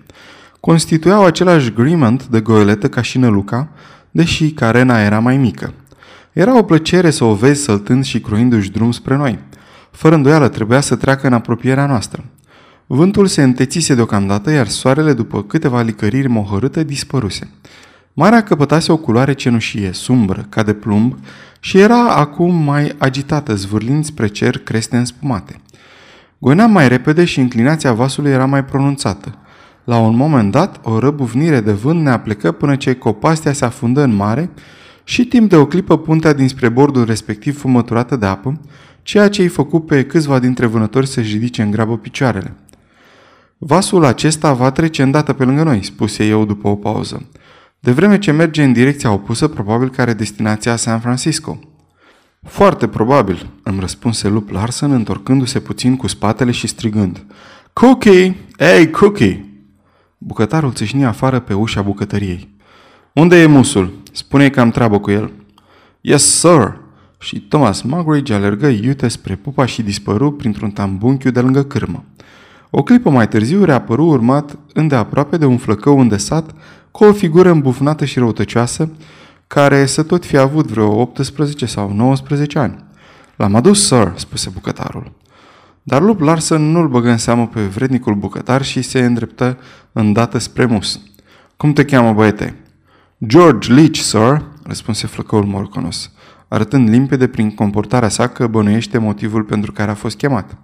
Constituiau 0.59 1.25
același 1.25 1.67
agreement 1.67 2.27
de 2.27 2.41
goeletă 2.41 2.89
ca 2.89 3.01
și 3.01 3.17
năluca, 3.17 3.69
deși 4.11 4.51
carena 4.51 5.01
era 5.01 5.19
mai 5.19 5.37
mică. 5.37 5.73
Era 6.33 6.57
o 6.57 6.63
plăcere 6.63 7.09
să 7.09 7.23
o 7.23 7.33
vezi 7.33 7.63
săltând 7.63 8.03
și 8.03 8.19
croindu-și 8.19 8.71
drum 8.71 8.91
spre 8.91 9.15
noi. 9.15 9.39
Fără 9.91 10.15
îndoială 10.15 10.47
trebuia 10.47 10.79
să 10.79 10.95
treacă 10.95 11.27
în 11.27 11.33
apropierea 11.33 11.85
noastră. 11.85 12.23
Vântul 12.87 13.27
se 13.27 13.43
întețise 13.43 13.95
deocamdată, 13.95 14.51
iar 14.51 14.67
soarele, 14.67 15.13
după 15.13 15.43
câteva 15.43 15.81
licăriri 15.81 16.27
mohărâte, 16.27 16.83
dispăruse. 16.83 17.49
Marea 18.13 18.43
căpătase 18.43 18.91
o 18.91 18.97
culoare 18.97 19.33
cenușie, 19.33 19.91
sumbră, 19.91 20.45
ca 20.49 20.63
de 20.63 20.73
plumb, 20.73 21.17
și 21.59 21.79
era 21.79 22.15
acum 22.15 22.55
mai 22.55 22.95
agitată, 22.97 23.55
zvârlind 23.55 24.05
spre 24.05 24.27
cer 24.27 24.57
creste 24.57 24.97
înspumate. 24.97 25.61
Goneam 26.37 26.71
mai 26.71 26.87
repede 26.87 27.25
și 27.25 27.39
inclinația 27.39 27.93
vasului 27.93 28.31
era 28.31 28.45
mai 28.45 28.65
pronunțată. 28.65 29.37
La 29.87 29.97
un 29.97 30.15
moment 30.15 30.51
dat, 30.51 30.79
o 30.83 30.99
răbuvnire 30.99 31.59
de 31.59 31.71
vânt 31.71 32.01
ne 32.01 32.09
aplecă 32.09 32.51
până 32.51 32.75
ce 32.75 32.93
copastea 32.93 33.53
se 33.53 33.65
afundă 33.65 34.01
în 34.01 34.15
mare 34.15 34.49
și 35.03 35.25
timp 35.25 35.49
de 35.49 35.55
o 35.55 35.65
clipă 35.65 35.97
puntea 35.97 36.33
dinspre 36.33 36.69
bordul 36.69 37.05
respectiv 37.05 37.59
fumăturată 37.59 38.15
de 38.15 38.25
apă, 38.25 38.59
ceea 39.01 39.29
ce 39.29 39.41
îi 39.41 39.47
făcut 39.47 39.85
pe 39.85 40.05
câțiva 40.05 40.39
dintre 40.39 40.65
vânători 40.65 41.07
să-și 41.07 41.33
ridice 41.33 41.61
în 41.61 41.71
grabă 41.71 41.97
picioarele. 41.97 42.53
Vasul 43.57 44.05
acesta 44.05 44.53
va 44.53 44.71
trece 44.71 45.03
îndată 45.03 45.33
pe 45.33 45.43
lângă 45.43 45.63
noi, 45.63 45.83
spuse 45.83 46.25
eu 46.25 46.45
după 46.45 46.67
o 46.67 46.75
pauză. 46.75 47.29
De 47.79 47.91
vreme 47.91 48.19
ce 48.19 48.31
merge 48.31 48.63
în 48.63 48.73
direcția 48.73 49.11
opusă, 49.11 49.47
probabil 49.47 49.89
că 49.89 50.01
are 50.01 50.13
destinația 50.13 50.75
San 50.75 50.99
Francisco. 50.99 51.59
Foarte 52.43 52.87
probabil, 52.87 53.49
îmi 53.63 53.79
răspunse 53.79 54.27
Lup 54.27 54.49
Larsen, 54.49 54.91
întorcându-se 54.91 55.59
puțin 55.59 55.95
cu 55.95 56.07
spatele 56.07 56.51
și 56.51 56.67
strigând. 56.67 57.25
Cookie! 57.73 58.35
Hey, 58.57 58.89
Cookie! 58.89 59.46
Bucătarul 60.17 60.73
țâșni 60.73 61.05
afară 61.05 61.39
pe 61.39 61.53
ușa 61.53 61.81
bucătăriei. 61.81 62.55
Unde 63.13 63.41
e 63.41 63.45
musul? 63.45 63.93
Spune-i 64.11 64.49
că 64.49 64.59
am 64.59 64.71
treabă 64.71 64.99
cu 64.99 65.11
el. 65.11 65.31
Yes, 66.01 66.39
sir! 66.39 66.79
Și 67.19 67.39
Thomas 67.39 67.81
Mugridge 67.81 68.33
alergă 68.33 68.67
iute 68.67 69.07
spre 69.07 69.35
pupa 69.35 69.65
și 69.65 69.81
dispăru 69.81 70.31
printr-un 70.31 70.71
tambunchiu 70.71 71.31
de 71.31 71.39
lângă 71.39 71.63
cârmă. 71.63 72.03
O 72.69 72.83
clipă 72.83 73.09
mai 73.09 73.27
târziu 73.27 73.63
reapăru 73.63 74.05
urmat 74.05 74.57
îndeaproape 74.73 75.37
de 75.37 75.45
un 75.45 75.57
flăcău 75.57 75.99
îndesat 75.99 76.51
cu 76.91 77.03
o 77.03 77.13
figură 77.13 77.49
îmbufnată 77.49 78.05
și 78.05 78.19
răutăcioasă, 78.19 78.91
care 79.47 79.85
să 79.85 80.03
tot 80.03 80.25
fi 80.25 80.37
avut 80.37 80.65
vreo 80.65 80.99
18 80.99 81.65
sau 81.65 81.93
19 81.93 82.59
ani. 82.59 82.83
L-am 83.35 83.55
adus, 83.55 83.87
sir, 83.87 84.13
spuse 84.15 84.49
bucătarul. 84.53 85.11
Dar 85.87 86.01
lup 86.01 86.19
Larsen 86.19 86.61
nu-l 86.61 86.87
băgă 86.87 87.09
în 87.09 87.17
seamă 87.17 87.47
pe 87.47 87.61
vrednicul 87.61 88.15
bucătar 88.15 88.63
și 88.63 88.81
se 88.81 88.99
îndreptă 88.99 89.57
îndată 89.91 90.37
spre 90.37 90.65
mus. 90.65 91.01
Cum 91.57 91.73
te 91.73 91.85
cheamă, 91.85 92.13
băiete?" 92.13 92.55
George 93.25 93.73
Leach, 93.73 93.97
sir," 93.97 94.45
răspunse 94.63 95.07
flăcăul 95.07 95.43
morconos, 95.43 96.11
arătând 96.47 96.89
limpede 96.89 97.27
prin 97.27 97.55
comportarea 97.55 98.09
sa 98.09 98.27
că 98.27 98.47
bănuiește 98.47 98.97
motivul 98.97 99.43
pentru 99.43 99.71
care 99.71 99.91
a 99.91 99.93
fost 99.93 100.17
chemat. 100.17 100.57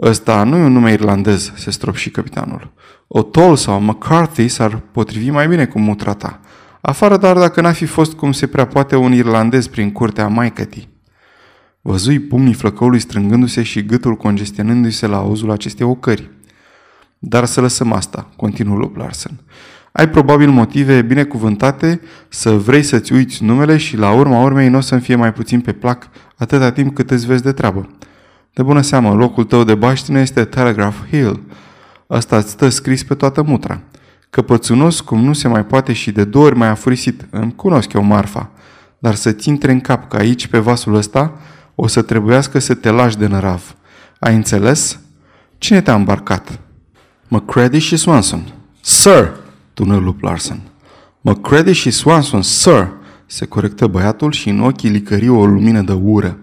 Ăsta 0.00 0.44
nu 0.44 0.56
e 0.56 0.62
un 0.62 0.72
nume 0.72 0.92
irlandez, 0.92 1.52
se 1.56 1.70
stropși 1.70 2.10
capitanul. 2.10 2.72
O'Toole 3.18 3.56
sau 3.56 3.80
McCarthy 3.80 4.48
s-ar 4.48 4.82
potrivi 4.92 5.30
mai 5.30 5.48
bine 5.48 5.66
cu 5.66 5.78
mutra 5.78 6.14
ta. 6.14 6.40
Afară 6.80 7.16
dar 7.16 7.36
dacă 7.36 7.60
n-a 7.60 7.72
fi 7.72 7.86
fost 7.86 8.12
cum 8.12 8.32
se 8.32 8.46
prea 8.46 8.66
poate 8.66 8.96
un 8.96 9.12
irlandez 9.12 9.66
prin 9.66 9.92
curtea 9.92 10.28
maicătii. 10.28 10.93
Văzui 11.86 12.18
pumnii 12.18 12.52
flăcăului 12.52 12.98
strângându-se 12.98 13.62
și 13.62 13.84
gâtul 13.84 14.16
congestionându-se 14.16 15.06
la 15.06 15.16
auzul 15.16 15.50
acestei 15.50 15.86
ocări. 15.86 16.30
Dar 17.18 17.44
să 17.44 17.60
lăsăm 17.60 17.92
asta, 17.92 18.28
continuă 18.36 18.76
Lup 18.76 18.96
Larsen. 18.96 19.40
Ai 19.92 20.08
probabil 20.08 20.50
motive 20.50 21.02
binecuvântate 21.02 22.00
să 22.28 22.50
vrei 22.50 22.82
să-ți 22.82 23.12
uiți 23.12 23.44
numele 23.44 23.76
și 23.76 23.96
la 23.96 24.12
urma 24.12 24.42
urmei 24.42 24.68
nu 24.68 24.76
o 24.76 24.80
să-mi 24.80 25.00
fie 25.00 25.14
mai 25.14 25.32
puțin 25.32 25.60
pe 25.60 25.72
plac 25.72 26.08
atâta 26.36 26.72
timp 26.72 26.94
cât 26.94 27.10
îți 27.10 27.26
vezi 27.26 27.42
de 27.42 27.52
treabă. 27.52 27.88
De 28.52 28.62
bună 28.62 28.80
seamă, 28.80 29.14
locul 29.14 29.44
tău 29.44 29.64
de 29.64 29.74
baștină 29.74 30.20
este 30.20 30.44
Telegraph 30.44 30.96
Hill. 31.10 31.42
Asta 32.06 32.36
îți 32.36 32.50
stă 32.50 32.68
scris 32.68 33.02
pe 33.02 33.14
toată 33.14 33.42
mutra. 33.42 33.80
Căpățunos 34.30 35.00
cum 35.00 35.24
nu 35.24 35.32
se 35.32 35.48
mai 35.48 35.64
poate 35.64 35.92
și 35.92 36.12
de 36.12 36.24
două 36.24 36.44
ori 36.44 36.56
mai 36.56 36.68
afurisit. 36.68 37.26
Îmi 37.30 37.54
cunosc 37.54 37.92
eu 37.92 38.02
marfa. 38.02 38.50
Dar 38.98 39.14
să-ți 39.14 39.48
intre 39.48 39.72
în 39.72 39.80
cap 39.80 40.08
că 40.08 40.16
aici, 40.16 40.46
pe 40.46 40.58
vasul 40.58 40.94
ăsta, 40.94 41.38
o 41.74 41.86
să 41.86 42.02
trebuiască 42.02 42.58
să 42.58 42.74
te 42.74 42.90
lași 42.90 43.16
de 43.16 43.26
nărav. 43.26 43.76
Ai 44.18 44.34
înțeles? 44.34 44.98
Cine 45.58 45.80
te-a 45.80 45.94
îmbarcat? 45.94 46.60
McCready 47.28 47.78
și 47.78 47.96
Swanson. 47.96 48.52
Sir! 48.80 49.32
tună 49.74 49.96
Lup 49.96 50.22
Larsen. 50.22 50.60
McCready 51.20 51.72
și 51.72 51.90
Swanson, 51.90 52.42
sir! 52.42 52.88
Se 53.26 53.46
corectă 53.46 53.86
băiatul 53.86 54.32
și 54.32 54.48
în 54.48 54.60
ochii 54.60 54.90
licări 54.90 55.28
o 55.28 55.46
lumină 55.46 55.82
de 55.82 55.92
ură. 55.92 56.38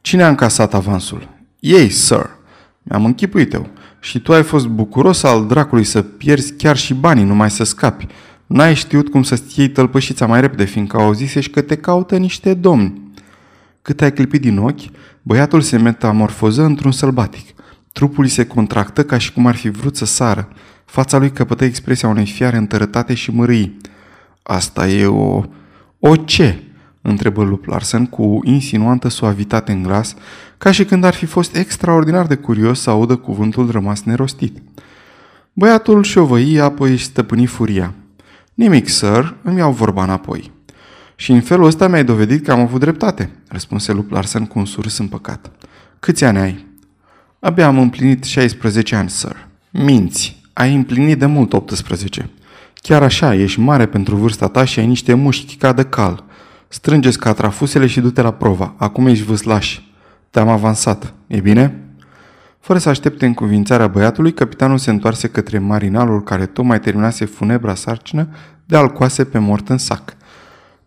Cine 0.00 0.22
a 0.22 0.28
încasat 0.28 0.74
avansul? 0.74 1.28
Ei, 1.60 1.88
sir. 1.88 2.30
Mi-am 2.82 3.04
închipuit 3.04 3.52
eu. 3.52 3.68
Și 4.00 4.20
tu 4.20 4.32
ai 4.32 4.42
fost 4.42 4.66
bucuros 4.66 5.22
al 5.22 5.46
dracului 5.46 5.84
să 5.84 6.02
pierzi 6.02 6.54
chiar 6.54 6.76
și 6.76 6.94
banii 6.94 7.24
numai 7.24 7.50
să 7.50 7.64
scapi. 7.64 8.06
N-ai 8.46 8.74
știut 8.74 9.08
cum 9.08 9.22
să-ți 9.22 9.60
iei 9.60 9.68
tălpășița 9.68 10.26
mai 10.26 10.40
repede, 10.40 10.64
fiindcă 10.64 10.96
auzisești 10.96 11.50
că 11.50 11.60
te 11.60 11.76
caută 11.76 12.16
niște 12.16 12.54
domni. 12.54 13.11
Cât 13.82 14.00
ai 14.00 14.12
clipit 14.12 14.40
din 14.40 14.58
ochi, 14.58 14.80
băiatul 15.22 15.60
se 15.60 15.78
metamorfoză 15.78 16.62
într-un 16.62 16.92
sălbatic. 16.92 17.54
Trupul 17.92 18.24
îi 18.24 18.30
se 18.30 18.46
contractă 18.46 19.04
ca 19.04 19.18
și 19.18 19.32
cum 19.32 19.46
ar 19.46 19.54
fi 19.54 19.68
vrut 19.68 19.96
să 19.96 20.04
sară. 20.04 20.48
Fața 20.84 21.18
lui 21.18 21.30
căpătă 21.30 21.64
expresia 21.64 22.08
unei 22.08 22.26
fiare 22.26 22.56
întărătate 22.56 23.14
și 23.14 23.30
mărâi. 23.30 23.76
Asta 24.42 24.88
e 24.88 25.06
o... 25.06 25.42
O 25.98 26.16
ce? 26.16 26.62
întrebă 27.02 27.42
Lup 27.42 27.64
Larsen 27.64 28.06
cu 28.06 28.40
insinuantă 28.44 29.08
suavitate 29.08 29.72
în 29.72 29.82
glas, 29.82 30.14
ca 30.58 30.70
și 30.70 30.84
când 30.84 31.04
ar 31.04 31.14
fi 31.14 31.26
fost 31.26 31.56
extraordinar 31.56 32.26
de 32.26 32.34
curios 32.34 32.80
să 32.80 32.90
audă 32.90 33.16
cuvântul 33.16 33.70
rămas 33.70 34.02
nerostit. 34.02 34.62
Băiatul 35.52 36.02
șovăi, 36.02 36.60
apoi 36.60 36.90
își 36.90 37.04
stăpâni 37.04 37.46
furia. 37.46 37.94
Nimic, 38.54 38.88
sir, 38.88 39.36
îmi 39.42 39.58
iau 39.58 39.72
vorba 39.72 40.02
înapoi. 40.02 40.50
Și 41.22 41.32
în 41.32 41.40
felul 41.40 41.66
ăsta 41.66 41.88
mi-ai 41.88 42.04
dovedit 42.04 42.44
că 42.44 42.52
am 42.52 42.60
avut 42.60 42.80
dreptate, 42.80 43.30
răspunse 43.48 43.92
Lup 43.92 44.10
Larsen 44.10 44.46
cu 44.46 44.58
un 44.58 44.64
surâs 44.64 44.98
împăcat. 44.98 45.50
Câți 46.00 46.24
ani 46.24 46.38
ai? 46.38 46.66
Abia 47.38 47.66
am 47.66 47.78
împlinit 47.78 48.24
16 48.24 48.96
ani, 48.96 49.10
sir. 49.10 49.48
Minți, 49.70 50.42
ai 50.52 50.74
împlinit 50.74 51.18
de 51.18 51.26
mult 51.26 51.52
18. 51.52 52.30
Chiar 52.74 53.02
așa, 53.02 53.34
ești 53.34 53.60
mare 53.60 53.86
pentru 53.86 54.16
vârsta 54.16 54.48
ta 54.48 54.64
și 54.64 54.78
ai 54.78 54.86
niște 54.86 55.14
mușchi 55.14 55.56
ca 55.56 55.72
de 55.72 55.82
cal. 55.82 56.24
Strângeți 56.68 57.18
catrafusele 57.18 57.86
și 57.86 58.00
du-te 58.00 58.22
la 58.22 58.32
prova. 58.32 58.74
Acum 58.76 59.06
ești 59.06 59.24
vâslaș. 59.24 59.80
Te-am 60.30 60.48
avansat. 60.48 61.14
E 61.26 61.40
bine? 61.40 61.78
Fără 62.60 62.78
să 62.78 62.88
aștepte 62.88 63.26
încuvințarea 63.26 63.86
băiatului, 63.86 64.32
capitanul 64.32 64.78
se 64.78 64.90
întoarse 64.90 65.28
către 65.28 65.58
marinalul 65.58 66.22
care 66.22 66.46
tocmai 66.46 66.80
terminase 66.80 67.24
funebra 67.24 67.74
sarcină 67.74 68.28
de 68.64 68.76
a-l 68.76 68.88
coase 68.88 69.24
pe 69.24 69.38
mort 69.38 69.68
în 69.68 69.78
sac. 69.78 70.16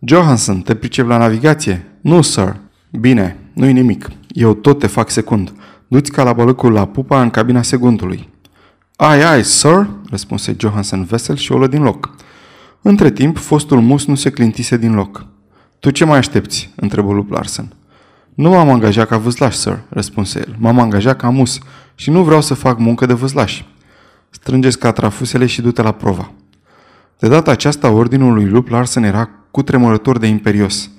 Johansson, 0.08 0.60
te 0.60 0.74
pricep 0.74 1.06
la 1.06 1.16
navigație? 1.16 1.86
Nu, 2.00 2.22
sir. 2.22 2.56
Bine, 2.90 3.36
nu-i 3.52 3.72
nimic. 3.72 4.10
Eu 4.28 4.54
tot 4.54 4.78
te 4.78 4.86
fac 4.86 5.10
secund. 5.10 5.52
Du-ți 5.88 6.10
calabălăcul 6.10 6.72
la 6.72 6.86
pupa 6.86 7.22
în 7.22 7.30
cabina 7.30 7.62
secundului. 7.62 8.28
Ai, 8.96 9.22
ai, 9.22 9.44
sir, 9.44 9.88
răspunse 10.10 10.56
Johansson 10.58 11.04
vesel 11.04 11.36
și 11.36 11.52
o 11.52 11.58
lă 11.58 11.66
din 11.66 11.82
loc. 11.82 12.14
Între 12.82 13.10
timp, 13.10 13.38
fostul 13.38 13.80
mus 13.80 14.06
nu 14.06 14.14
se 14.14 14.30
clintise 14.30 14.76
din 14.76 14.94
loc. 14.94 15.26
Tu 15.78 15.90
ce 15.90 16.04
mai 16.04 16.18
aștepți?" 16.18 16.72
întrebă 16.76 17.12
lui 17.12 17.26
Larsen. 17.28 17.72
Nu 18.34 18.50
m-am 18.50 18.70
angajat 18.70 19.08
ca 19.08 19.16
vâslaș, 19.16 19.54
sir," 19.54 19.78
răspunse 19.88 20.38
el. 20.38 20.56
M-am 20.58 20.78
angajat 20.78 21.16
ca 21.16 21.28
mus 21.28 21.58
și 21.94 22.10
nu 22.10 22.22
vreau 22.22 22.40
să 22.40 22.54
fac 22.54 22.78
muncă 22.78 23.06
de 23.06 23.12
vâslaș. 23.12 23.62
Strângeți 24.30 24.78
catrafusele 24.78 25.46
și 25.46 25.62
du-te 25.62 25.82
la 25.82 25.92
prova. 25.92 26.30
De 27.18 27.28
data 27.28 27.50
aceasta, 27.50 27.90
ordinul 27.90 28.34
lui 28.34 28.48
Lup 28.48 28.68
Larsen 28.68 29.02
era 29.02 29.30
cu 29.56 29.62
tremurător 29.62 30.18
de 30.18 30.26
imperios. 30.26 30.90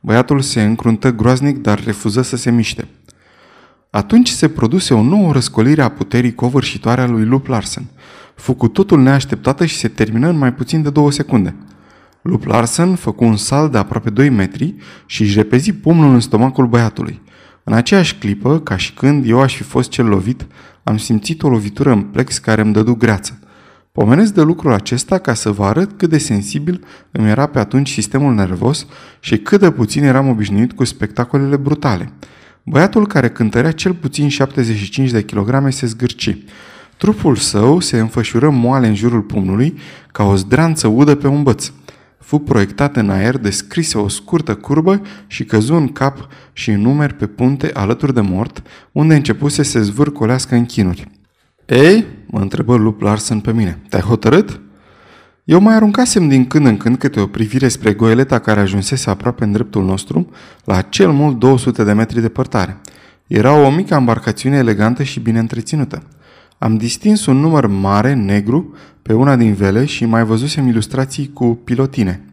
Băiatul 0.00 0.40
se 0.40 0.62
încruntă 0.62 1.12
groaznic, 1.12 1.58
dar 1.58 1.84
refuză 1.84 2.22
să 2.22 2.36
se 2.36 2.50
miște. 2.50 2.88
Atunci 3.90 4.28
se 4.28 4.48
produse 4.48 4.94
o 4.94 5.02
nouă 5.02 5.32
răscolire 5.32 5.82
a 5.82 5.88
puterii 5.88 6.34
covârșitoare 6.34 7.00
a 7.00 7.06
lui 7.06 7.24
Lup 7.24 7.46
Larsen. 7.46 7.84
Fu 8.34 8.54
cu 8.54 8.68
totul 8.68 9.02
neașteptată 9.02 9.64
și 9.66 9.76
se 9.76 9.88
termină 9.88 10.28
în 10.28 10.38
mai 10.38 10.54
puțin 10.54 10.82
de 10.82 10.90
două 10.90 11.10
secunde. 11.10 11.54
Lup 12.22 12.44
Larsen 12.44 12.94
făcu 12.94 13.24
un 13.24 13.36
sal 13.36 13.68
de 13.68 13.78
aproape 13.78 14.10
2 14.10 14.28
metri 14.28 14.74
și 15.06 15.22
își 15.22 15.36
repezi 15.36 15.72
pumnul 15.72 16.14
în 16.14 16.20
stomacul 16.20 16.66
băiatului. 16.66 17.22
În 17.64 17.72
aceeași 17.72 18.14
clipă, 18.14 18.60
ca 18.60 18.76
și 18.76 18.92
când 18.92 19.28
eu 19.28 19.40
aș 19.40 19.56
fi 19.56 19.62
fost 19.62 19.90
cel 19.90 20.06
lovit, 20.06 20.46
am 20.82 20.96
simțit 20.96 21.42
o 21.42 21.48
lovitură 21.48 21.90
în 21.92 22.02
plex 22.02 22.38
care 22.38 22.60
îmi 22.60 22.72
dădu 22.72 22.94
greață. 22.94 23.40
Pomenesc 23.96 24.34
de 24.34 24.42
lucrul 24.42 24.72
acesta 24.72 25.18
ca 25.18 25.34
să 25.34 25.50
vă 25.50 25.64
arăt 25.64 25.98
cât 25.98 26.10
de 26.10 26.18
sensibil 26.18 26.84
îmi 27.10 27.28
era 27.28 27.46
pe 27.46 27.58
atunci 27.58 27.90
sistemul 27.90 28.34
nervos 28.34 28.86
și 29.20 29.38
cât 29.38 29.60
de 29.60 29.70
puțin 29.70 30.04
eram 30.04 30.28
obișnuit 30.28 30.72
cu 30.72 30.84
spectacolele 30.84 31.56
brutale. 31.56 32.12
Băiatul 32.62 33.06
care 33.06 33.28
cântărea 33.28 33.72
cel 33.72 33.94
puțin 33.94 34.28
75 34.28 35.10
de 35.10 35.24
kilograme 35.24 35.70
se 35.70 35.86
zgârci. 35.86 36.38
Trupul 36.96 37.36
său 37.36 37.80
se 37.80 37.98
înfășură 37.98 38.50
moale 38.50 38.86
în 38.86 38.94
jurul 38.94 39.22
pumnului 39.22 39.78
ca 40.12 40.24
o 40.24 40.36
zdreanță 40.36 40.86
udă 40.86 41.14
pe 41.14 41.26
un 41.26 41.42
băț. 41.42 41.70
fu 42.18 42.38
proiectat 42.38 42.96
în 42.96 43.10
aer, 43.10 43.38
descrise 43.38 43.98
o 43.98 44.08
scurtă 44.08 44.54
curbă 44.54 45.02
și 45.26 45.44
căzu 45.44 45.74
în 45.74 45.88
cap 45.88 46.28
și 46.52 46.70
în 46.70 46.80
numeri 46.80 47.14
pe 47.14 47.26
punte 47.26 47.70
alături 47.72 48.14
de 48.14 48.20
mort, 48.20 48.62
unde 48.92 49.14
începuse 49.14 49.62
să 49.62 49.70
se 49.70 49.82
zvârcolească 49.82 50.54
în 50.54 50.64
chinuri. 50.64 51.08
Ei, 51.66 52.06
mă 52.26 52.40
întrebă 52.40 52.76
Lup 52.76 53.00
Larsen 53.00 53.40
pe 53.40 53.52
mine, 53.52 53.78
te-ai 53.88 54.02
hotărât? 54.02 54.60
Eu 55.44 55.60
mai 55.60 55.74
aruncasem 55.74 56.28
din 56.28 56.46
când 56.46 56.66
în 56.66 56.76
când 56.76 56.96
câte 56.96 57.20
o 57.20 57.26
privire 57.26 57.68
spre 57.68 57.92
goeleta 57.92 58.38
care 58.38 58.60
ajunsese 58.60 59.10
aproape 59.10 59.44
în 59.44 59.52
dreptul 59.52 59.84
nostru, 59.84 60.30
la 60.64 60.82
cel 60.82 61.10
mult 61.10 61.38
200 61.38 61.84
de 61.84 61.92
metri 61.92 62.20
departare. 62.20 62.80
Era 63.26 63.52
o 63.52 63.70
mică 63.70 63.94
embarcațiune 63.94 64.56
elegantă 64.56 65.02
și 65.02 65.20
bine 65.20 65.38
întreținută. 65.38 66.02
Am 66.58 66.76
distins 66.76 67.26
un 67.26 67.36
număr 67.36 67.66
mare, 67.66 68.14
negru, 68.14 68.74
pe 69.02 69.12
una 69.12 69.36
din 69.36 69.54
vele 69.54 69.84
și 69.84 70.04
mai 70.04 70.24
văzusem 70.24 70.66
ilustrații 70.66 71.30
cu 71.32 71.46
pilotine. 71.64 72.24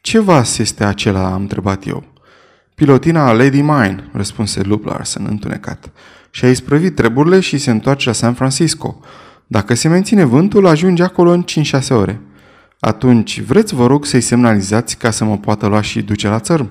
Ce 0.00 0.18
vas 0.18 0.58
este 0.58 0.84
acela?" 0.84 1.32
am 1.32 1.40
întrebat 1.40 1.86
eu. 1.86 2.04
Pilotina 2.74 3.32
Lady 3.32 3.60
Mine, 3.60 4.08
răspunse 4.12 4.62
Lup 4.62 4.84
Larsen, 4.84 5.26
întunecat. 5.28 5.90
Și 6.30 6.44
a 6.44 6.50
isprăvit 6.50 6.94
treburile 6.94 7.40
și 7.40 7.58
se 7.58 7.70
întoarce 7.70 8.08
la 8.08 8.14
San 8.14 8.34
Francisco. 8.34 9.00
Dacă 9.46 9.74
se 9.74 9.88
menține 9.88 10.24
vântul, 10.24 10.66
ajunge 10.66 11.02
acolo 11.02 11.30
în 11.30 11.44
5-6 11.44 11.88
ore. 11.88 12.20
Atunci, 12.80 13.40
vreți 13.40 13.74
vă 13.74 13.86
rog 13.86 14.04
să-i 14.04 14.20
semnalizați 14.20 14.96
ca 14.96 15.10
să 15.10 15.24
mă 15.24 15.38
poată 15.38 15.66
lua 15.66 15.80
și 15.80 16.02
duce 16.02 16.28
la 16.28 16.38
țărm? 16.38 16.70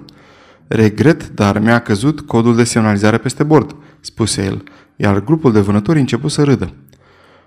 Regret, 0.67 1.29
dar 1.29 1.59
mi-a 1.59 1.79
căzut 1.79 2.21
codul 2.21 2.55
de 2.55 2.63
semnalizare 2.63 3.17
peste 3.17 3.43
bord, 3.43 3.75
spuse 3.99 4.43
el, 4.43 4.63
iar 4.95 5.23
grupul 5.23 5.51
de 5.51 5.59
vânători 5.59 5.99
început 5.99 6.31
să 6.31 6.43
râdă. 6.43 6.73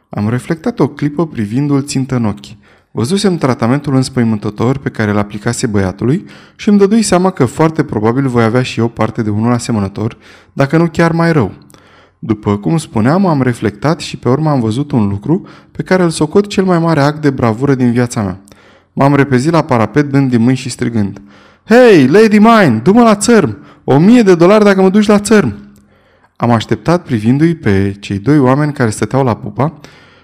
Am 0.08 0.28
reflectat 0.28 0.80
o 0.80 0.88
clipă 0.88 1.26
privindu-l 1.26 1.82
țintă 1.82 2.14
în 2.16 2.24
ochi. 2.24 2.46
Văzusem 2.90 3.36
tratamentul 3.36 3.94
înspăimântător 3.94 4.78
pe 4.78 4.88
care 4.88 5.10
îl 5.10 5.18
aplicase 5.18 5.66
băiatului 5.66 6.24
și 6.56 6.68
îmi 6.68 6.78
dădui 6.78 7.02
seama 7.02 7.30
că 7.30 7.44
foarte 7.44 7.84
probabil 7.84 8.28
voi 8.28 8.44
avea 8.44 8.62
și 8.62 8.80
eu 8.80 8.88
parte 8.88 9.22
de 9.22 9.30
unul 9.30 9.52
asemănător, 9.52 10.16
dacă 10.52 10.76
nu 10.76 10.86
chiar 10.86 11.12
mai 11.12 11.32
rău. 11.32 11.52
După 12.24 12.56
cum 12.56 12.76
spuneam, 12.76 13.26
am 13.26 13.42
reflectat 13.42 14.00
și 14.00 14.16
pe 14.16 14.28
urmă 14.28 14.50
am 14.50 14.60
văzut 14.60 14.90
un 14.90 15.08
lucru 15.08 15.46
pe 15.70 15.82
care 15.82 16.02
îl 16.02 16.10
socot 16.10 16.46
cel 16.46 16.64
mai 16.64 16.78
mare 16.78 17.00
act 17.00 17.22
de 17.22 17.30
bravură 17.30 17.74
din 17.74 17.92
viața 17.92 18.22
mea. 18.22 18.40
M-am 18.92 19.14
repezit 19.14 19.52
la 19.52 19.62
parapet 19.62 20.10
dând 20.10 20.30
din 20.30 20.40
mâini 20.42 20.56
și 20.56 20.68
strigând. 20.68 21.20
Hei, 21.64 22.06
Lady 22.06 22.38
Mine, 22.38 22.80
du-mă 22.82 23.02
la 23.02 23.14
țărm! 23.14 23.58
O 23.84 23.98
mie 23.98 24.22
de 24.22 24.34
dolari 24.34 24.64
dacă 24.64 24.82
mă 24.82 24.88
duci 24.88 25.06
la 25.06 25.18
țărm! 25.18 25.54
Am 26.36 26.50
așteptat 26.50 27.02
privindu-i 27.04 27.54
pe 27.54 27.96
cei 28.00 28.18
doi 28.18 28.38
oameni 28.38 28.72
care 28.72 28.90
stăteau 28.90 29.24
la 29.24 29.34
pupa 29.34 29.72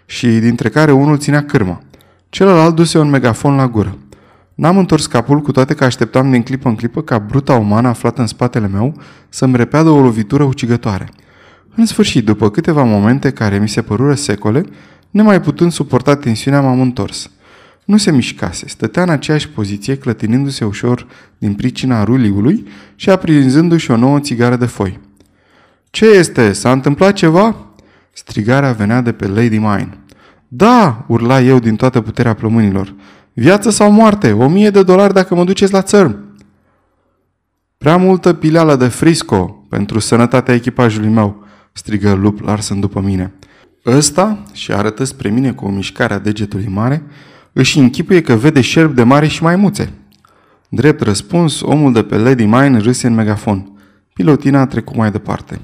și 0.07 0.27
dintre 0.27 0.69
care 0.69 0.93
unul 0.93 1.19
ținea 1.19 1.45
cârma. 1.45 1.81
Celălalt 2.29 2.75
duse 2.75 2.99
un 2.99 3.11
megafon 3.11 3.57
la 3.57 3.69
gură. 3.69 3.97
N-am 4.55 4.79
întors 4.79 5.07
capul 5.07 5.41
cu 5.41 5.53
toate 5.53 5.75
că 5.75 5.85
așteptam 5.85 6.31
din 6.31 6.43
clipă 6.43 6.69
în 6.69 6.75
clipă 6.75 7.03
ca 7.03 7.19
bruta 7.19 7.55
umană 7.55 7.89
aflată 7.89 8.21
în 8.21 8.27
spatele 8.27 8.69
meu 8.69 8.95
să-mi 9.29 9.57
repeadă 9.57 9.91
o 9.91 10.01
lovitură 10.01 10.43
ucigătoare. 10.43 11.09
În 11.79 11.87
sfârșit, 11.87 12.25
după 12.25 12.51
câteva 12.51 12.83
momente 12.83 13.31
care 13.31 13.59
mi 13.59 13.69
se 13.69 13.83
părură 13.83 14.15
secole, 14.15 14.65
nemai 15.11 15.41
putând 15.41 15.73
suporta 15.73 16.17
tensiunea, 16.17 16.61
m-am 16.61 16.81
întors. 16.81 17.31
Nu 17.85 17.97
se 17.97 18.11
mișcase, 18.11 18.69
stătea 18.69 19.03
în 19.03 19.09
aceeași 19.09 19.49
poziție, 19.49 19.97
clătinindu-se 19.97 20.65
ușor 20.65 21.07
din 21.39 21.55
pricina 21.55 22.05
ruliului 22.05 22.67
și 22.95 23.11
aprinzându-și 23.11 23.91
o 23.91 23.97
nouă 23.97 24.21
țigară 24.21 24.57
de 24.57 24.67
foi. 24.67 25.01
Ce 25.91 26.07
este? 26.07 26.53
S-a 26.53 26.73
întâmplat 26.73 27.13
ceva?" 27.13 27.57
Strigarea 28.13 28.73
venea 28.73 29.01
de 29.01 29.13
pe 29.13 29.27
Lady 29.27 29.59
Mine. 29.59 29.99
Da!" 30.49 31.05
urla 31.09 31.41
eu 31.41 31.59
din 31.59 31.77
toată 31.77 32.01
puterea 32.01 32.35
plămânilor. 32.35 32.95
Viață 33.33 33.71
sau 33.71 33.91
moarte? 33.91 34.33
O 34.33 34.49
mie 34.49 34.71
de 34.71 34.83
dolari 34.83 35.13
dacă 35.13 35.35
mă 35.35 35.45
duceți 35.45 35.73
la 35.73 35.83
țărm!" 35.83 36.17
Prea 37.77 37.97
multă 37.97 38.33
pileală 38.33 38.77
de 38.77 38.89
frisco 38.89 39.67
pentru 39.69 39.99
sănătatea 39.99 40.55
echipajului 40.55 41.09
meu, 41.09 41.47
strigă 41.79 42.13
Lup 42.13 42.41
Larsen 42.41 42.81
după 42.81 43.01
mine. 43.01 43.33
Ăsta, 43.87 44.43
și 44.53 44.73
arătă 44.73 45.05
spre 45.05 45.29
mine 45.29 45.53
cu 45.53 45.65
o 45.65 45.69
mișcare 45.69 46.15
a 46.15 46.19
degetului 46.19 46.69
mare, 46.69 47.03
își 47.53 47.79
închipuie 47.79 48.21
că 48.21 48.35
vede 48.35 48.61
șerp 48.61 48.95
de 48.95 49.03
mare 49.03 49.27
și 49.27 49.43
maimuțe. 49.43 49.93
Drept 50.69 51.01
răspuns, 51.01 51.61
omul 51.61 51.93
de 51.93 52.03
pe 52.03 52.17
Lady 52.17 52.45
Mine 52.45 52.79
râse 52.79 53.07
în 53.07 53.15
megafon. 53.15 53.73
Pilotina 54.13 54.61
a 54.61 54.67
trecut 54.67 54.97
mai 54.97 55.11
departe. 55.11 55.61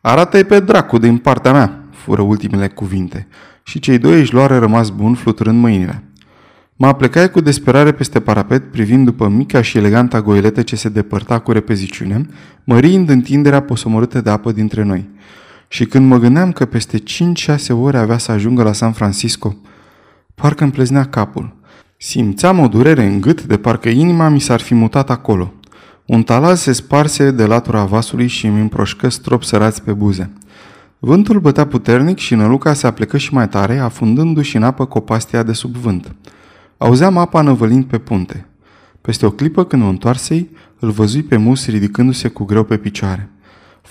Arată-i 0.00 0.44
pe 0.44 0.60
dracu 0.60 0.98
din 0.98 1.16
partea 1.16 1.52
mea, 1.52 1.84
fură 1.90 2.22
ultimele 2.22 2.68
cuvinte. 2.68 3.26
Și 3.62 3.78
cei 3.78 3.98
doi 3.98 4.20
își 4.20 4.34
luară 4.34 4.58
rămas 4.58 4.88
bun 4.88 5.14
fluturând 5.14 5.58
mâinile. 5.60 6.02
Mă 6.76 6.86
aplecai 6.86 7.30
cu 7.30 7.40
desperare 7.40 7.92
peste 7.92 8.20
parapet, 8.20 8.70
privind 8.70 9.04
după 9.04 9.28
mica 9.28 9.62
și 9.62 9.78
eleganta 9.78 10.22
goiletă 10.22 10.62
ce 10.62 10.76
se 10.76 10.88
depărta 10.88 11.38
cu 11.38 11.52
repeziciune, 11.52 12.26
mărind 12.64 13.08
întinderea 13.08 13.62
posomorâtă 13.62 14.20
de 14.20 14.30
apă 14.30 14.52
dintre 14.52 14.82
noi. 14.82 15.08
Și 15.72 15.84
când 15.86 16.06
mă 16.06 16.18
gândeam 16.18 16.52
că 16.52 16.64
peste 16.64 16.98
5-6 16.98 17.02
ore 17.80 17.98
avea 17.98 18.18
să 18.18 18.32
ajungă 18.32 18.62
la 18.62 18.72
San 18.72 18.92
Francisco, 18.92 19.56
parcă 20.34 20.62
îmi 20.62 20.72
pleznea 20.72 21.04
capul. 21.04 21.56
Simțeam 21.96 22.58
o 22.58 22.68
durere 22.68 23.04
în 23.04 23.20
gât 23.20 23.44
de 23.44 23.56
parcă 23.56 23.88
inima 23.88 24.28
mi 24.28 24.40
s-ar 24.40 24.60
fi 24.60 24.74
mutat 24.74 25.10
acolo. 25.10 25.52
Un 26.06 26.22
talaz 26.22 26.60
se 26.60 26.72
sparse 26.72 27.30
de 27.30 27.44
latura 27.44 27.84
vasului 27.84 28.26
și 28.26 28.46
îmi 28.46 28.60
împroșcă 28.60 29.08
strop 29.08 29.42
sărați 29.42 29.82
pe 29.82 29.92
buze. 29.92 30.32
Vântul 30.98 31.40
bătea 31.40 31.66
puternic 31.66 32.18
și 32.18 32.34
năluca 32.34 32.72
se 32.72 32.86
aplecă 32.86 33.18
și 33.18 33.34
mai 33.34 33.48
tare, 33.48 33.78
afundându-și 33.78 34.56
în 34.56 34.62
apă 34.62 34.84
copastia 34.84 35.42
de 35.42 35.52
sub 35.52 35.76
vânt. 35.76 36.14
Auzeam 36.78 37.16
apa 37.16 37.40
năvălind 37.40 37.84
pe 37.84 37.98
punte. 37.98 38.46
Peste 39.00 39.26
o 39.26 39.30
clipă, 39.30 39.64
când 39.64 39.82
o 39.82 39.86
întoarsei, 39.86 40.50
îl 40.78 40.90
văzui 40.90 41.22
pe 41.22 41.36
mus 41.36 41.66
ridicându-se 41.66 42.28
cu 42.28 42.44
greu 42.44 42.64
pe 42.64 42.76
picioare. 42.76 43.30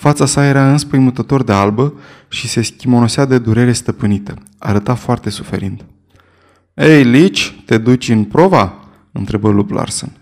Fața 0.00 0.26
sa 0.26 0.44
era 0.44 0.70
înspăimântător 0.70 1.42
de 1.42 1.52
albă 1.52 1.94
și 2.28 2.48
se 2.48 2.62
schimonosea 2.62 3.24
de 3.24 3.38
durere 3.38 3.72
stăpânită. 3.72 4.34
Arăta 4.58 4.94
foarte 4.94 5.30
suferind. 5.30 5.84
Ei, 6.74 7.02
Lici, 7.02 7.62
te 7.64 7.78
duci 7.78 8.08
în 8.08 8.24
prova?" 8.24 8.74
întrebă 9.12 9.50
Lup 9.50 9.70
Larsen. 9.70 10.12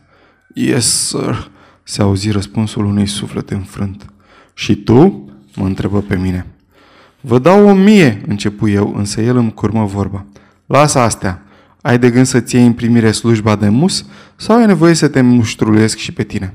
Yes, 0.54 1.06
sir," 1.06 1.50
se 1.82 2.02
auzi 2.02 2.30
răspunsul 2.30 2.84
unui 2.84 3.06
suflet 3.06 3.50
înfrânt. 3.50 4.12
Și 4.54 4.76
tu?" 4.76 5.28
mă 5.54 5.64
întrebă 5.64 6.00
pe 6.00 6.16
mine. 6.16 6.46
Vă 7.20 7.38
dau 7.38 7.68
o 7.68 7.74
mie, 7.74 8.22
începu 8.26 8.68
eu, 8.68 8.94
însă 8.96 9.20
el 9.20 9.36
îmi 9.36 9.54
curmă 9.54 9.84
vorba. 9.84 10.24
Lasă 10.66 10.98
astea. 10.98 11.42
Ai 11.80 11.98
de 11.98 12.10
gând 12.10 12.26
să-ți 12.26 12.54
iei 12.54 12.66
în 12.66 12.72
primire 12.72 13.10
slujba 13.10 13.56
de 13.56 13.68
mus 13.68 14.06
sau 14.36 14.56
ai 14.56 14.66
nevoie 14.66 14.94
să 14.94 15.08
te 15.08 15.20
muștruluiesc 15.20 15.96
și 15.96 16.12
pe 16.12 16.22
tine? 16.22 16.54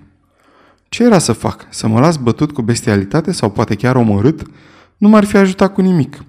Ce 0.93 1.03
era 1.03 1.19
să 1.19 1.33
fac? 1.33 1.67
Să 1.69 1.87
mă 1.87 1.99
las 1.99 2.17
bătut 2.17 2.51
cu 2.51 2.61
bestialitate 2.61 3.31
sau 3.31 3.51
poate 3.51 3.75
chiar 3.75 3.95
omorât? 3.95 4.43
Nu 4.97 5.07
m-ar 5.07 5.23
fi 5.23 5.37
ajutat 5.37 5.73
cu 5.73 5.81
nimic. 5.81 6.23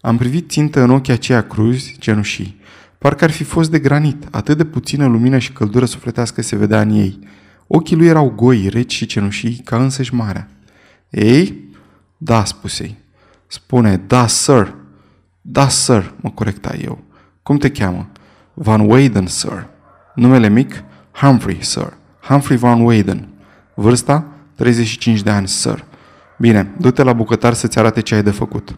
Am 0.00 0.16
privit 0.16 0.50
țintă 0.50 0.82
în 0.82 0.90
ochii 0.90 1.12
aceia 1.12 1.46
cruzi, 1.46 1.96
cenușii. 1.98 2.60
Parcă 2.98 3.24
ar 3.24 3.30
fi 3.30 3.44
fost 3.44 3.70
de 3.70 3.78
granit, 3.78 4.26
atât 4.30 4.56
de 4.56 4.64
puțină 4.64 5.06
lumină 5.06 5.38
și 5.38 5.52
căldură 5.52 5.84
sufletească 5.84 6.42
se 6.42 6.56
vedea 6.56 6.80
în 6.80 6.90
ei. 6.90 7.18
Ochii 7.66 7.96
lui 7.96 8.06
erau 8.06 8.30
goi, 8.36 8.68
reci 8.68 8.94
și 8.94 9.06
cenușii, 9.06 9.60
ca 9.64 9.76
însăși 9.76 10.14
marea. 10.14 10.48
Ei? 11.10 11.64
Da, 12.16 12.44
spusei. 12.44 12.96
Spune, 13.46 13.96
da, 14.06 14.26
sir. 14.26 14.74
Da, 15.40 15.68
sir, 15.68 16.12
mă 16.20 16.30
corecta 16.30 16.74
eu. 16.82 16.98
Cum 17.42 17.56
te 17.56 17.70
cheamă? 17.70 18.08
Van 18.54 18.80
Weyden, 18.80 19.26
sir. 19.26 19.66
Numele 20.14 20.48
mic? 20.48 20.84
Humphrey, 21.12 21.58
sir. 21.60 21.96
Humphrey 22.20 22.56
Van 22.56 22.80
Weyden. 22.80 23.28
Vârsta? 23.78 24.26
35 24.54 25.22
de 25.22 25.30
ani, 25.30 25.48
sir. 25.48 25.84
Bine, 26.38 26.74
du-te 26.78 27.02
la 27.02 27.12
bucătar 27.12 27.52
să-ți 27.52 27.78
arate 27.78 28.00
ce 28.00 28.14
ai 28.14 28.22
de 28.22 28.30
făcut. 28.30 28.76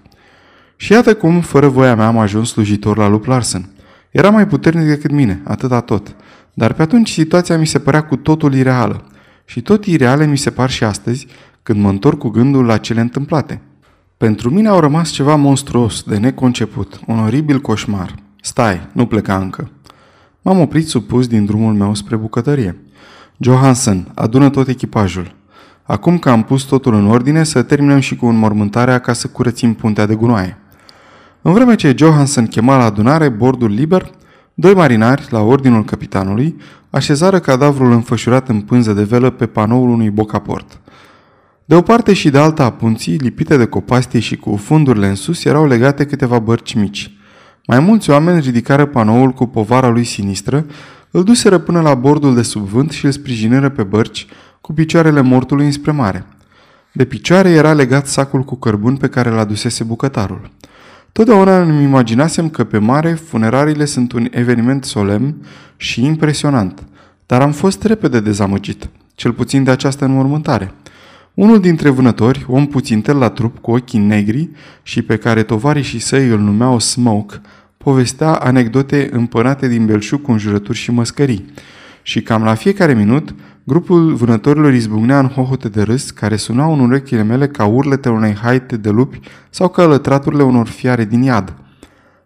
Și 0.76 0.92
iată 0.92 1.14
cum, 1.14 1.40
fără 1.40 1.68
voia 1.68 1.94
mea, 1.94 2.06
am 2.06 2.18
ajuns 2.18 2.50
slujitor 2.50 2.96
la 2.96 3.08
Lup 3.08 3.24
Larsen. 3.24 3.68
Era 4.10 4.30
mai 4.30 4.46
puternic 4.46 4.86
decât 4.86 5.10
mine, 5.10 5.42
atâta 5.44 5.80
tot. 5.80 6.16
Dar 6.54 6.72
pe 6.72 6.82
atunci 6.82 7.10
situația 7.10 7.58
mi 7.58 7.66
se 7.66 7.78
părea 7.78 8.02
cu 8.02 8.16
totul 8.16 8.54
ireală. 8.54 9.04
Și 9.44 9.60
tot 9.62 9.84
ireale 9.84 10.26
mi 10.26 10.38
se 10.38 10.50
par 10.50 10.70
și 10.70 10.84
astăzi, 10.84 11.26
când 11.62 11.80
mă 11.80 11.88
întorc 11.88 12.18
cu 12.18 12.28
gândul 12.28 12.64
la 12.64 12.76
cele 12.76 13.00
întâmplate. 13.00 13.60
Pentru 14.16 14.50
mine 14.50 14.68
au 14.68 14.80
rămas 14.80 15.10
ceva 15.10 15.34
monstruos, 15.34 16.02
de 16.02 16.16
neconceput, 16.16 17.00
un 17.06 17.18
oribil 17.18 17.60
coșmar. 17.60 18.14
Stai, 18.42 18.88
nu 18.92 19.06
pleca 19.06 19.36
încă. 19.36 19.70
M-am 20.42 20.60
oprit 20.60 20.88
supus 20.88 21.26
din 21.26 21.44
drumul 21.44 21.74
meu 21.74 21.94
spre 21.94 22.16
bucătărie. 22.16 22.76
Johansen, 23.40 24.10
adună 24.14 24.50
tot 24.50 24.68
echipajul. 24.68 25.34
Acum 25.82 26.18
că 26.18 26.30
am 26.30 26.42
pus 26.42 26.62
totul 26.62 26.94
în 26.94 27.06
ordine, 27.06 27.44
să 27.44 27.62
terminăm 27.62 28.00
și 28.00 28.16
cu 28.16 28.26
înmormântarea 28.26 28.98
ca 28.98 29.12
să 29.12 29.26
curățim 29.26 29.74
puntea 29.74 30.06
de 30.06 30.14
gunoaie. 30.14 30.58
În 31.42 31.52
vreme 31.52 31.74
ce 31.74 31.94
Johansen 31.96 32.46
chema 32.46 32.76
la 32.76 32.84
adunare 32.84 33.28
bordul 33.28 33.70
liber, 33.70 34.10
doi 34.54 34.74
marinari, 34.74 35.26
la 35.30 35.40
ordinul 35.40 35.84
capitanului, 35.84 36.56
așezară 36.90 37.38
cadavrul 37.38 37.92
înfășurat 37.92 38.48
în 38.48 38.60
pânză 38.60 38.92
de 38.92 39.02
velă 39.02 39.30
pe 39.30 39.46
panoul 39.46 39.88
unui 39.88 40.10
bocaport. 40.10 40.80
De 41.64 41.74
o 41.74 41.82
parte 41.82 42.12
și 42.12 42.30
de 42.30 42.38
alta 42.38 42.64
a 42.64 42.70
punții, 42.70 43.16
lipite 43.16 43.56
de 43.56 43.66
copastie 43.66 44.20
și 44.20 44.36
cu 44.36 44.56
fundurile 44.56 45.08
în 45.08 45.14
sus, 45.14 45.44
erau 45.44 45.66
legate 45.66 46.06
câteva 46.06 46.38
bărci 46.38 46.74
mici. 46.74 47.12
Mai 47.66 47.80
mulți 47.80 48.10
oameni 48.10 48.40
ridicară 48.40 48.86
panoul 48.86 49.30
cu 49.30 49.46
povara 49.46 49.88
lui 49.88 50.04
sinistră, 50.04 50.66
Îl 51.10 51.22
duseră 51.24 51.58
până 51.58 51.80
la 51.80 51.94
bordul 51.94 52.34
de 52.34 52.42
sub 52.42 52.62
vânt 52.62 52.90
și 52.90 53.04
îl 53.04 53.10
sprijiniră 53.10 53.68
pe 53.68 53.82
bărci 53.82 54.26
cu 54.60 54.72
picioarele 54.72 55.20
mortului 55.20 55.64
înspre 55.64 55.90
mare. 55.90 56.26
De 56.92 57.04
picioare 57.04 57.50
era 57.50 57.72
legat 57.72 58.06
sacul 58.06 58.42
cu 58.42 58.56
cărbun 58.56 58.96
pe 58.96 59.08
care 59.08 59.30
l 59.30 59.38
adusese 59.38 59.84
bucătarul. 59.84 60.50
Totdeauna 61.12 61.62
îmi 61.62 61.82
imaginasem 61.82 62.48
că 62.48 62.64
pe 62.64 62.78
mare 62.78 63.14
funerariile 63.14 63.84
sunt 63.84 64.12
un 64.12 64.28
eveniment 64.30 64.84
solemn 64.84 65.34
și 65.76 66.04
impresionant, 66.04 66.82
dar 67.26 67.42
am 67.42 67.52
fost 67.52 67.82
repede 67.82 68.20
dezamăgit, 68.20 68.88
cel 69.14 69.32
puțin 69.32 69.64
de 69.64 69.70
această 69.70 70.04
înmormântare. 70.04 70.72
Unul 71.34 71.60
dintre 71.60 71.88
vânători, 71.88 72.46
om 72.48 72.66
puțin 72.66 73.00
tel 73.00 73.16
la 73.16 73.28
trup 73.28 73.58
cu 73.58 73.70
ochii 73.70 73.98
negri 73.98 74.50
și 74.82 75.02
pe 75.02 75.16
care 75.16 75.42
tovarii 75.42 76.00
săi 76.00 76.28
îl 76.28 76.38
numeau 76.38 76.78
Smoke, 76.78 77.40
povestea 77.78 78.32
anecdote 78.32 79.08
împănate 79.12 79.68
din 79.68 79.86
belșug 79.86 80.22
cu 80.22 80.30
înjurături 80.30 80.78
și 80.78 80.90
măscării. 80.90 81.44
Și 82.02 82.22
cam 82.22 82.42
la 82.42 82.54
fiecare 82.54 82.94
minut, 82.94 83.34
grupul 83.64 84.14
vânătorilor 84.14 84.72
izbucnea 84.72 85.18
în 85.18 85.26
hohote 85.26 85.68
de 85.68 85.82
râs 85.82 86.10
care 86.10 86.36
sunau 86.36 86.72
în 86.72 86.80
urechile 86.80 87.22
mele 87.22 87.48
ca 87.48 87.64
urletele 87.64 88.14
unei 88.14 88.34
haite 88.34 88.76
de 88.76 88.90
lupi 88.90 89.20
sau 89.50 89.68
ca 89.68 89.86
lătraturile 89.86 90.42
unor 90.42 90.66
fiare 90.66 91.04
din 91.04 91.22
iad. 91.22 91.54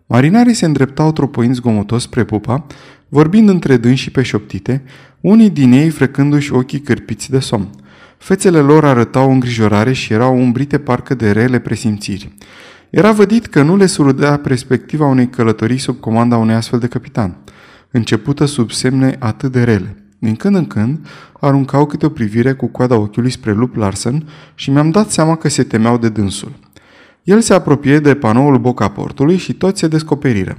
Marinarii 0.06 0.54
se 0.54 0.64
îndreptau 0.64 1.12
tropăind 1.12 1.54
zgomotos 1.54 2.02
spre 2.02 2.24
pupa, 2.24 2.66
vorbind 3.08 3.48
între 3.48 3.76
dânsi 3.76 4.10
pe 4.10 4.22
șoptite, 4.22 4.82
unii 5.20 5.50
din 5.50 5.72
ei 5.72 5.90
frecându-și 5.90 6.52
ochii 6.52 6.80
cârpiți 6.80 7.30
de 7.30 7.38
somn. 7.38 7.70
Fețele 8.18 8.58
lor 8.58 8.84
arătau 8.84 9.32
îngrijorare 9.32 9.92
și 9.92 10.12
erau 10.12 10.38
umbrite 10.38 10.78
parcă 10.78 11.14
de 11.14 11.30
rele 11.30 11.58
presimțiri. 11.58 12.32
Era 12.92 13.12
vădit 13.12 13.46
că 13.46 13.62
nu 13.62 13.76
le 13.76 13.86
surudea 13.86 14.36
perspectiva 14.36 15.06
unei 15.06 15.28
călătorii 15.28 15.78
sub 15.78 16.00
comanda 16.00 16.36
unui 16.36 16.54
astfel 16.54 16.78
de 16.78 16.86
capitan, 16.86 17.36
începută 17.90 18.44
sub 18.44 18.70
semne 18.70 19.16
atât 19.18 19.52
de 19.52 19.64
rele. 19.64 19.96
Din 20.18 20.36
când 20.36 20.54
în 20.56 20.66
când, 20.66 21.06
aruncau 21.40 21.86
câte 21.86 22.06
o 22.06 22.08
privire 22.08 22.52
cu 22.52 22.66
coada 22.66 22.96
ochiului 22.96 23.30
spre 23.30 23.52
Lup 23.52 23.76
Larsen 23.76 24.28
și 24.54 24.70
mi-am 24.70 24.90
dat 24.90 25.10
seama 25.10 25.36
că 25.36 25.48
se 25.48 25.62
temeau 25.62 25.98
de 25.98 26.08
dânsul. 26.08 26.52
El 27.22 27.40
se 27.40 27.54
apropie 27.54 27.98
de 27.98 28.14
panoul 28.14 28.58
boca 28.58 28.88
portului 28.88 29.36
și 29.36 29.52
toți 29.52 29.80
se 29.80 29.88
descoperiră. 29.88 30.56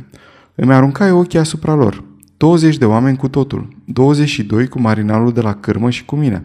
Îmi 0.56 0.74
aruncai 0.74 1.12
ochii 1.12 1.40
asupra 1.40 1.74
lor. 1.74 2.04
20 2.38 2.78
de 2.78 2.86
oameni 2.86 3.18
cu 3.18 3.28
totul, 3.28 3.68
22 3.86 4.68
cu 4.68 4.82
marinalul 4.82 5.34
de 5.34 5.42
la 5.42 5.54
cârmă 5.54 5.90
și 5.90 6.06
cu 6.06 6.16
mine. 6.16 6.44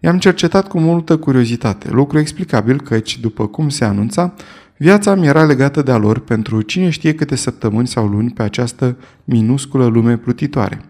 I-am 0.00 0.18
cercetat 0.18 0.68
cu 0.68 0.78
multă 0.78 1.16
curiozitate, 1.16 1.90
lucru 1.90 2.18
explicabil 2.18 2.80
căci, 2.80 3.20
după 3.20 3.46
cum 3.46 3.68
se 3.68 3.84
anunța, 3.84 4.34
viața 4.76 5.14
mi 5.14 5.26
era 5.26 5.44
legată 5.44 5.82
de-a 5.82 5.96
lor 5.96 6.18
pentru 6.18 6.62
cine 6.62 6.90
știe 6.90 7.14
câte 7.14 7.36
săptămâni 7.36 7.86
sau 7.86 8.06
luni 8.06 8.30
pe 8.30 8.42
această 8.42 8.96
minusculă 9.24 9.86
lume 9.86 10.16
plutitoare. 10.16 10.80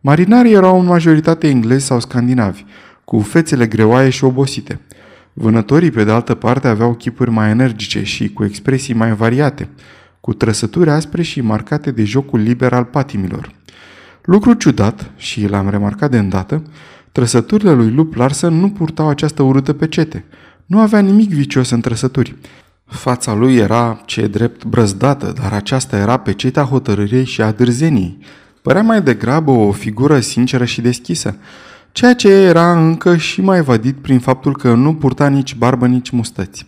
Marinarii 0.00 0.52
erau 0.52 0.80
în 0.80 0.86
majoritate 0.86 1.48
englezi 1.48 1.86
sau 1.86 2.00
scandinavi, 2.00 2.64
cu 3.04 3.18
fețele 3.18 3.66
greoaie 3.66 4.10
și 4.10 4.24
obosite. 4.24 4.80
Vânătorii, 5.32 5.90
pe 5.90 6.04
de 6.04 6.10
altă 6.10 6.34
parte, 6.34 6.68
aveau 6.68 6.94
chipuri 6.94 7.30
mai 7.30 7.50
energice 7.50 8.02
și 8.02 8.32
cu 8.32 8.44
expresii 8.44 8.94
mai 8.94 9.14
variate, 9.14 9.68
cu 10.20 10.32
trăsături 10.32 10.90
aspre 10.90 11.22
și 11.22 11.40
marcate 11.40 11.90
de 11.90 12.04
jocul 12.04 12.40
liber 12.40 12.72
al 12.72 12.84
patimilor. 12.84 13.52
Lucru 14.24 14.52
ciudat, 14.52 15.10
și 15.16 15.48
l-am 15.48 15.70
remarcat 15.70 16.10
de 16.10 16.18
îndată, 16.18 16.62
trăsăturile 17.12 17.72
lui 17.72 17.90
Lup 17.90 18.14
Larsen 18.14 18.52
nu 18.52 18.70
purtau 18.70 19.08
această 19.08 19.42
urâtă 19.42 19.72
pecete. 19.72 20.24
Nu 20.66 20.80
avea 20.80 21.00
nimic 21.00 21.30
vicios 21.30 21.70
în 21.70 21.80
trăsături. 21.80 22.36
Fața 22.86 23.34
lui 23.34 23.56
era, 23.56 24.00
ce 24.04 24.26
drept, 24.26 24.64
brăzdată, 24.64 25.32
dar 25.40 25.52
aceasta 25.52 25.96
era 25.96 26.16
pecetea 26.16 26.62
hotărâriei 26.62 27.24
și 27.24 27.42
a 27.42 27.50
dârzeniei. 27.50 28.18
Părea 28.62 28.82
mai 28.82 29.02
degrabă 29.02 29.50
o 29.50 29.72
figură 29.72 30.20
sinceră 30.20 30.64
și 30.64 30.80
deschisă, 30.80 31.36
ceea 31.92 32.14
ce 32.14 32.28
era 32.28 32.72
încă 32.72 33.16
și 33.16 33.40
mai 33.40 33.60
vadit 33.62 33.96
prin 33.96 34.18
faptul 34.18 34.56
că 34.56 34.74
nu 34.74 34.94
purta 34.94 35.28
nici 35.28 35.54
barbă, 35.54 35.86
nici 35.86 36.10
mustăți. 36.10 36.66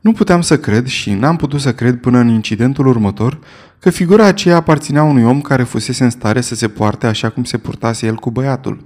Nu 0.00 0.12
puteam 0.12 0.40
să 0.40 0.58
cred 0.58 0.86
și 0.86 1.12
n-am 1.12 1.36
putut 1.36 1.60
să 1.60 1.74
cred 1.74 1.96
până 1.96 2.18
în 2.18 2.28
incidentul 2.28 2.86
următor 2.86 3.38
că 3.78 3.90
figura 3.90 4.24
aceea 4.24 4.56
aparținea 4.56 5.02
unui 5.02 5.24
om 5.24 5.40
care 5.40 5.62
fusese 5.62 6.04
în 6.04 6.10
stare 6.10 6.40
să 6.40 6.54
se 6.54 6.68
poarte 6.68 7.06
așa 7.06 7.28
cum 7.28 7.44
se 7.44 7.58
purtase 7.58 8.06
el 8.06 8.14
cu 8.14 8.30
băiatul. 8.30 8.82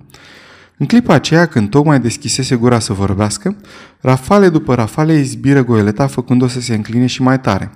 În 0.78 0.86
clipa 0.86 1.14
aceea, 1.14 1.46
când 1.46 1.70
tocmai 1.70 2.00
deschisese 2.00 2.56
gura 2.56 2.78
să 2.78 2.92
vorbească, 2.92 3.56
rafale 4.00 4.48
după 4.48 4.74
rafale 4.74 5.14
izbiră 5.18 5.64
goeleta 5.64 6.06
făcând-o 6.06 6.46
să 6.46 6.60
se 6.60 6.74
încline 6.74 7.06
și 7.06 7.22
mai 7.22 7.40
tare. 7.40 7.70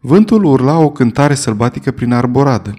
Vântul 0.00 0.44
urla 0.44 0.78
o 0.78 0.90
cântare 0.90 1.34
sălbatică 1.34 1.90
prin 1.90 2.12
arboradă. 2.12 2.74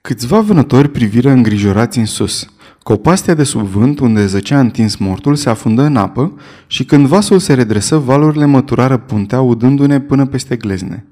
Câțiva 0.00 0.40
vânători 0.40 0.88
priviră 0.88 1.30
îngrijorați 1.30 1.98
în 1.98 2.04
sus. 2.04 2.46
Copastea 2.82 3.34
de 3.34 3.42
sub 3.42 3.66
vânt, 3.66 3.98
unde 3.98 4.26
zăcea 4.26 4.60
întins 4.60 4.96
mortul, 4.96 5.34
se 5.34 5.50
afundă 5.50 5.82
în 5.82 5.96
apă 5.96 6.32
și 6.66 6.84
când 6.84 7.06
vasul 7.06 7.38
se 7.38 7.54
redresă, 7.54 7.96
valurile 7.96 8.44
măturară 8.44 8.96
puntea, 8.96 9.40
udându-ne 9.40 10.00
până 10.00 10.26
peste 10.26 10.56
glezne. 10.56 11.06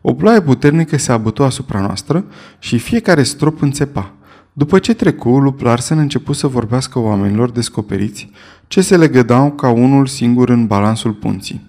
O 0.00 0.14
ploaie 0.14 0.40
puternică 0.40 0.96
se 0.96 1.12
abătu 1.12 1.42
asupra 1.44 1.80
noastră 1.80 2.24
și 2.58 2.78
fiecare 2.78 3.22
strop 3.22 3.62
înțepa. 3.62 4.14
După 4.52 4.78
ce 4.78 4.94
trecu, 4.94 5.38
lup 5.38 5.60
Larsen 5.60 5.98
început 5.98 6.36
să 6.36 6.46
vorbească 6.46 6.98
oamenilor 6.98 7.50
descoperiți 7.50 8.30
ce 8.66 8.80
se 8.80 8.96
legădau 8.96 9.50
ca 9.50 9.68
unul 9.68 10.06
singur 10.06 10.48
în 10.48 10.66
balansul 10.66 11.12
punții. 11.12 11.68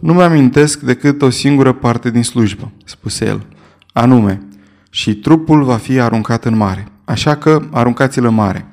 Nu 0.00 0.12
mi-amintesc 0.12 0.80
decât 0.80 1.22
o 1.22 1.30
singură 1.30 1.72
parte 1.72 2.10
din 2.10 2.22
slujbă, 2.22 2.70
spuse 2.84 3.24
el, 3.24 3.46
anume, 3.92 4.42
și 4.90 5.14
trupul 5.14 5.62
va 5.62 5.76
fi 5.76 6.00
aruncat 6.00 6.44
în 6.44 6.56
mare, 6.56 6.86
așa 7.04 7.36
că 7.36 7.62
aruncați-l 7.70 8.24
în 8.24 8.34
mare. 8.34 8.66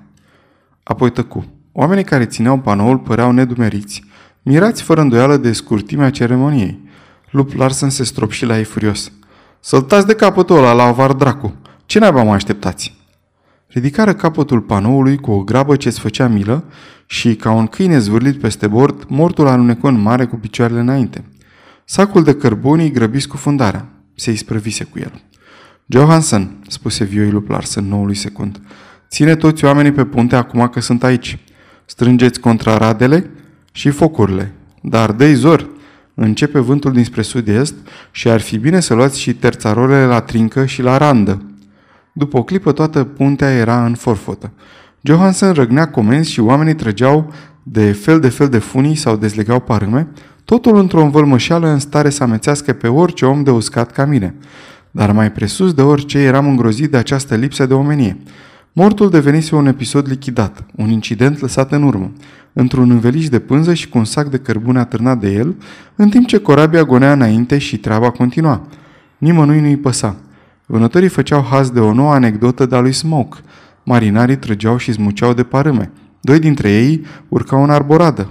Apoi 0.84 1.12
tăcu. 1.12 1.46
Oamenii 1.72 2.04
care 2.04 2.26
țineau 2.26 2.60
panoul 2.60 2.98
păreau 2.98 3.32
nedumeriți, 3.32 4.04
mirați 4.42 4.82
fără 4.82 5.02
îndoială 5.02 5.38
de 5.38 5.52
scurtimea 5.52 6.10
ceremoniei. 6.10 6.80
Lup 7.30 7.54
Larsen 7.54 7.90
se 7.90 8.04
stropși 8.04 8.46
la 8.46 8.58
ei 8.58 8.64
furios. 8.64 9.12
Săltați 9.60 10.08
de 10.08 10.16
capătul 10.16 10.58
ăla 10.58 10.74
la 10.74 10.84
avar 10.84 11.12
dracu! 11.12 11.56
Ce 11.86 12.00
naiba 12.00 12.24
mă 12.24 12.34
așteptați? 12.34 12.99
Ridicară 13.70 14.14
capătul 14.14 14.62
panoului 14.62 15.18
cu 15.18 15.32
o 15.32 15.44
grabă 15.44 15.76
ce-ți 15.76 16.00
făcea 16.00 16.28
milă 16.28 16.64
și, 17.06 17.36
ca 17.36 17.52
un 17.52 17.68
câine 17.68 18.00
zvârlit 18.00 18.40
peste 18.40 18.68
bord, 18.68 19.06
mortul 19.08 19.48
alunecă 19.48 19.88
în 19.88 20.02
mare 20.02 20.26
cu 20.26 20.36
picioarele 20.36 20.80
înainte. 20.80 21.24
Sacul 21.86 22.24
de 22.24 22.36
cărbunii 22.36 22.92
grăbi 22.92 23.20
scufundarea. 23.20 23.90
Se 24.16 24.32
isprăvise 24.32 24.84
cu 24.84 25.00
el. 25.00 25.22
Johansson, 25.86 26.58
spuse 26.68 27.04
vioi 27.04 27.30
lui 27.30 27.44
Larsen 27.48 27.88
noului 27.88 28.16
secund, 28.16 28.62
ține 29.10 29.36
toți 29.36 29.66
oamenii 29.66 29.92
pe 29.92 30.06
punte 30.06 30.36
acum 30.36 30.68
că 30.68 30.80
sunt 30.80 31.04
aici. 31.04 31.40
Strângeți 31.86 32.40
contra 32.40 32.78
radele 32.78 33.30
și 33.72 33.90
focurile. 33.90 34.54
Dar 34.82 35.12
dă 35.12 35.34
zor, 35.34 35.70
începe 36.14 36.60
vântul 36.60 36.92
dinspre 36.92 37.22
sud-est 37.22 37.74
și 38.12 38.30
ar 38.30 38.42
fi 38.42 38.58
bine 38.58 38.80
să 38.80 38.94
luați 38.94 39.20
și 39.20 39.34
terțarolele 39.34 40.06
la 40.06 40.22
trincă 40.22 40.66
și 40.66 40.82
la 40.82 40.98
randă. 40.98 41.49
După 42.20 42.38
o 42.38 42.44
clipă 42.44 42.72
toată 42.72 43.04
puntea 43.04 43.52
era 43.52 43.86
în 43.86 43.94
forfotă. 43.94 44.52
Johansson 45.02 45.52
răgnea 45.52 45.90
comenzi 45.90 46.32
și 46.32 46.40
oamenii 46.40 46.76
trăgeau 46.76 47.34
de 47.64 47.92
fel 47.92 48.20
de 48.20 48.30
fel 48.30 48.50
de 48.50 48.58
funii 48.58 48.96
sau 48.96 49.16
dezlegau 49.16 49.60
parâme, 49.60 50.08
totul 50.46 50.78
într-o 50.78 51.04
învălmășeală 51.04 51.68
în 51.68 51.80
stare 51.80 52.10
să 52.10 52.24
amețească 52.24 52.74
pe 52.74 52.88
orice 52.88 53.26
om 53.26 53.44
de 53.44 53.52
uscat 53.52 53.92
ca 53.92 54.06
mine. 54.06 54.36
Dar 54.92 55.12
mai 55.12 55.32
presus 55.32 55.74
de 55.74 55.82
orice 55.82 56.18
eram 56.18 56.48
îngrozit 56.48 56.92
de 56.92 56.98
această 56.98 57.36
lipsă 57.36 57.66
de 57.66 57.74
omenie. 57.74 58.18
Mortul 58.74 59.10
devenise 59.10 59.56
un 59.56 59.68
episod 59.68 60.08
lichidat, 60.08 60.64
un 60.76 60.90
incident 60.90 61.40
lăsat 61.40 61.72
în 61.72 61.84
urmă, 61.84 62.12
într-un 62.54 62.92
înveliș 62.92 63.30
de 63.30 63.40
pânză 63.40 63.74
și 63.74 63.90
cu 63.90 63.98
un 63.98 64.06
sac 64.06 64.28
de 64.28 64.38
cărbune 64.38 64.80
atârnat 64.80 65.20
de 65.20 65.32
el, 65.32 65.56
în 65.96 66.10
timp 66.10 66.28
ce 66.28 66.38
corabia 66.38 66.84
gonea 66.84 67.12
înainte 67.12 67.58
și 67.58 67.78
treaba 67.78 68.10
continua. 68.10 68.68
Nimănui 69.18 69.60
nu-i 69.60 69.78
păsa. 69.78 70.16
Vânătorii 70.72 71.08
făceau 71.08 71.44
haz 71.44 71.70
de 71.70 71.80
o 71.80 71.94
nouă 71.94 72.14
anecdotă 72.14 72.66
de-a 72.66 72.80
lui 72.80 72.92
Smoke. 72.92 73.38
Marinarii 73.84 74.38
trăgeau 74.38 74.78
și 74.78 74.92
zmuceau 74.92 75.34
de 75.34 75.44
parâme. 75.44 75.92
Doi 76.22 76.40
dintre 76.40 76.72
ei 76.72 77.06
urcau 77.28 77.64
în 77.64 77.70
arboradă. 77.70 78.30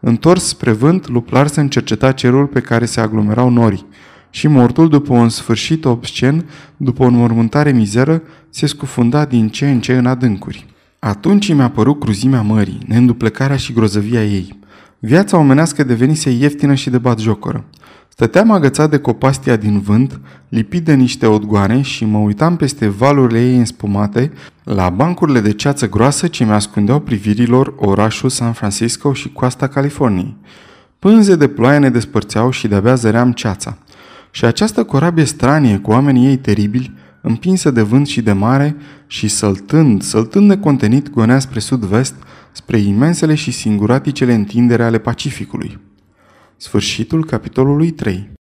Întors 0.00 0.44
spre 0.44 0.72
vânt, 0.72 1.08
Luplar 1.08 1.46
se 1.46 1.60
încerceta 1.60 2.12
cerul 2.12 2.46
pe 2.46 2.60
care 2.60 2.84
se 2.84 3.00
aglomerau 3.00 3.50
norii. 3.50 3.86
Și 4.30 4.48
mortul, 4.48 4.88
după 4.88 5.12
un 5.12 5.28
sfârșit 5.28 5.84
obscen, 5.84 6.48
după 6.76 7.02
o 7.02 7.06
înmormântare 7.06 7.72
mizeră, 7.72 8.22
se 8.50 8.66
scufunda 8.66 9.24
din 9.24 9.48
ce 9.48 9.70
în 9.70 9.80
ce 9.80 9.96
în 9.96 10.06
adâncuri. 10.06 10.66
Atunci 10.98 11.54
mi-a 11.54 11.70
părut 11.70 12.00
cruzimea 12.00 12.42
mării, 12.42 12.78
neînduplecarea 12.86 13.56
și 13.56 13.72
grozăvia 13.72 14.24
ei. 14.24 14.58
Viața 14.98 15.36
omenească 15.36 15.84
devenise 15.84 16.30
ieftină 16.30 16.74
și 16.74 16.90
de 16.90 16.98
batjocoră. 16.98 17.64
Stăteam 18.18 18.50
agățat 18.50 18.90
de 18.90 18.98
copastia 18.98 19.56
din 19.56 19.80
vânt, 19.80 20.20
lipit 20.48 20.84
de 20.84 20.94
niște 20.94 21.26
odgoane 21.26 21.80
și 21.80 22.04
mă 22.04 22.18
uitam 22.18 22.56
peste 22.56 22.88
valurile 22.88 23.40
ei 23.40 23.56
înspumate 23.56 24.32
la 24.64 24.88
bancurile 24.88 25.40
de 25.40 25.52
ceață 25.52 25.88
groasă 25.88 26.26
ce 26.26 26.44
mi-ascundeau 26.44 27.00
privirilor 27.00 27.74
orașul 27.76 28.28
San 28.28 28.52
Francisco 28.52 29.12
și 29.12 29.32
coasta 29.32 29.66
Californiei. 29.66 30.36
Pânze 30.98 31.36
de 31.36 31.48
ploaie 31.48 31.78
ne 31.78 31.90
despărțeau 31.90 32.50
și 32.50 32.68
de-abia 32.68 32.94
zăream 32.94 33.32
ceața. 33.32 33.78
Și 34.30 34.44
această 34.44 34.84
corabie 34.84 35.24
stranie 35.24 35.78
cu 35.78 35.90
oamenii 35.90 36.26
ei 36.26 36.36
teribili 36.36 36.94
împinsă 37.20 37.70
de 37.70 37.82
vânt 37.82 38.06
și 38.06 38.22
de 38.22 38.32
mare 38.32 38.76
și 39.06 39.28
săltând, 39.28 40.02
săltând 40.02 40.48
necontenit, 40.48 41.10
gonea 41.10 41.38
spre 41.38 41.58
sud-vest, 41.58 42.14
spre 42.52 42.78
imensele 42.78 43.34
și 43.34 43.50
singuraticele 43.50 44.34
întindere 44.34 44.84
ale 44.84 44.98
Pacificului. 44.98 45.85
Sfârșitul 46.56 47.24
capitolului 47.24 47.90
3 47.90 48.35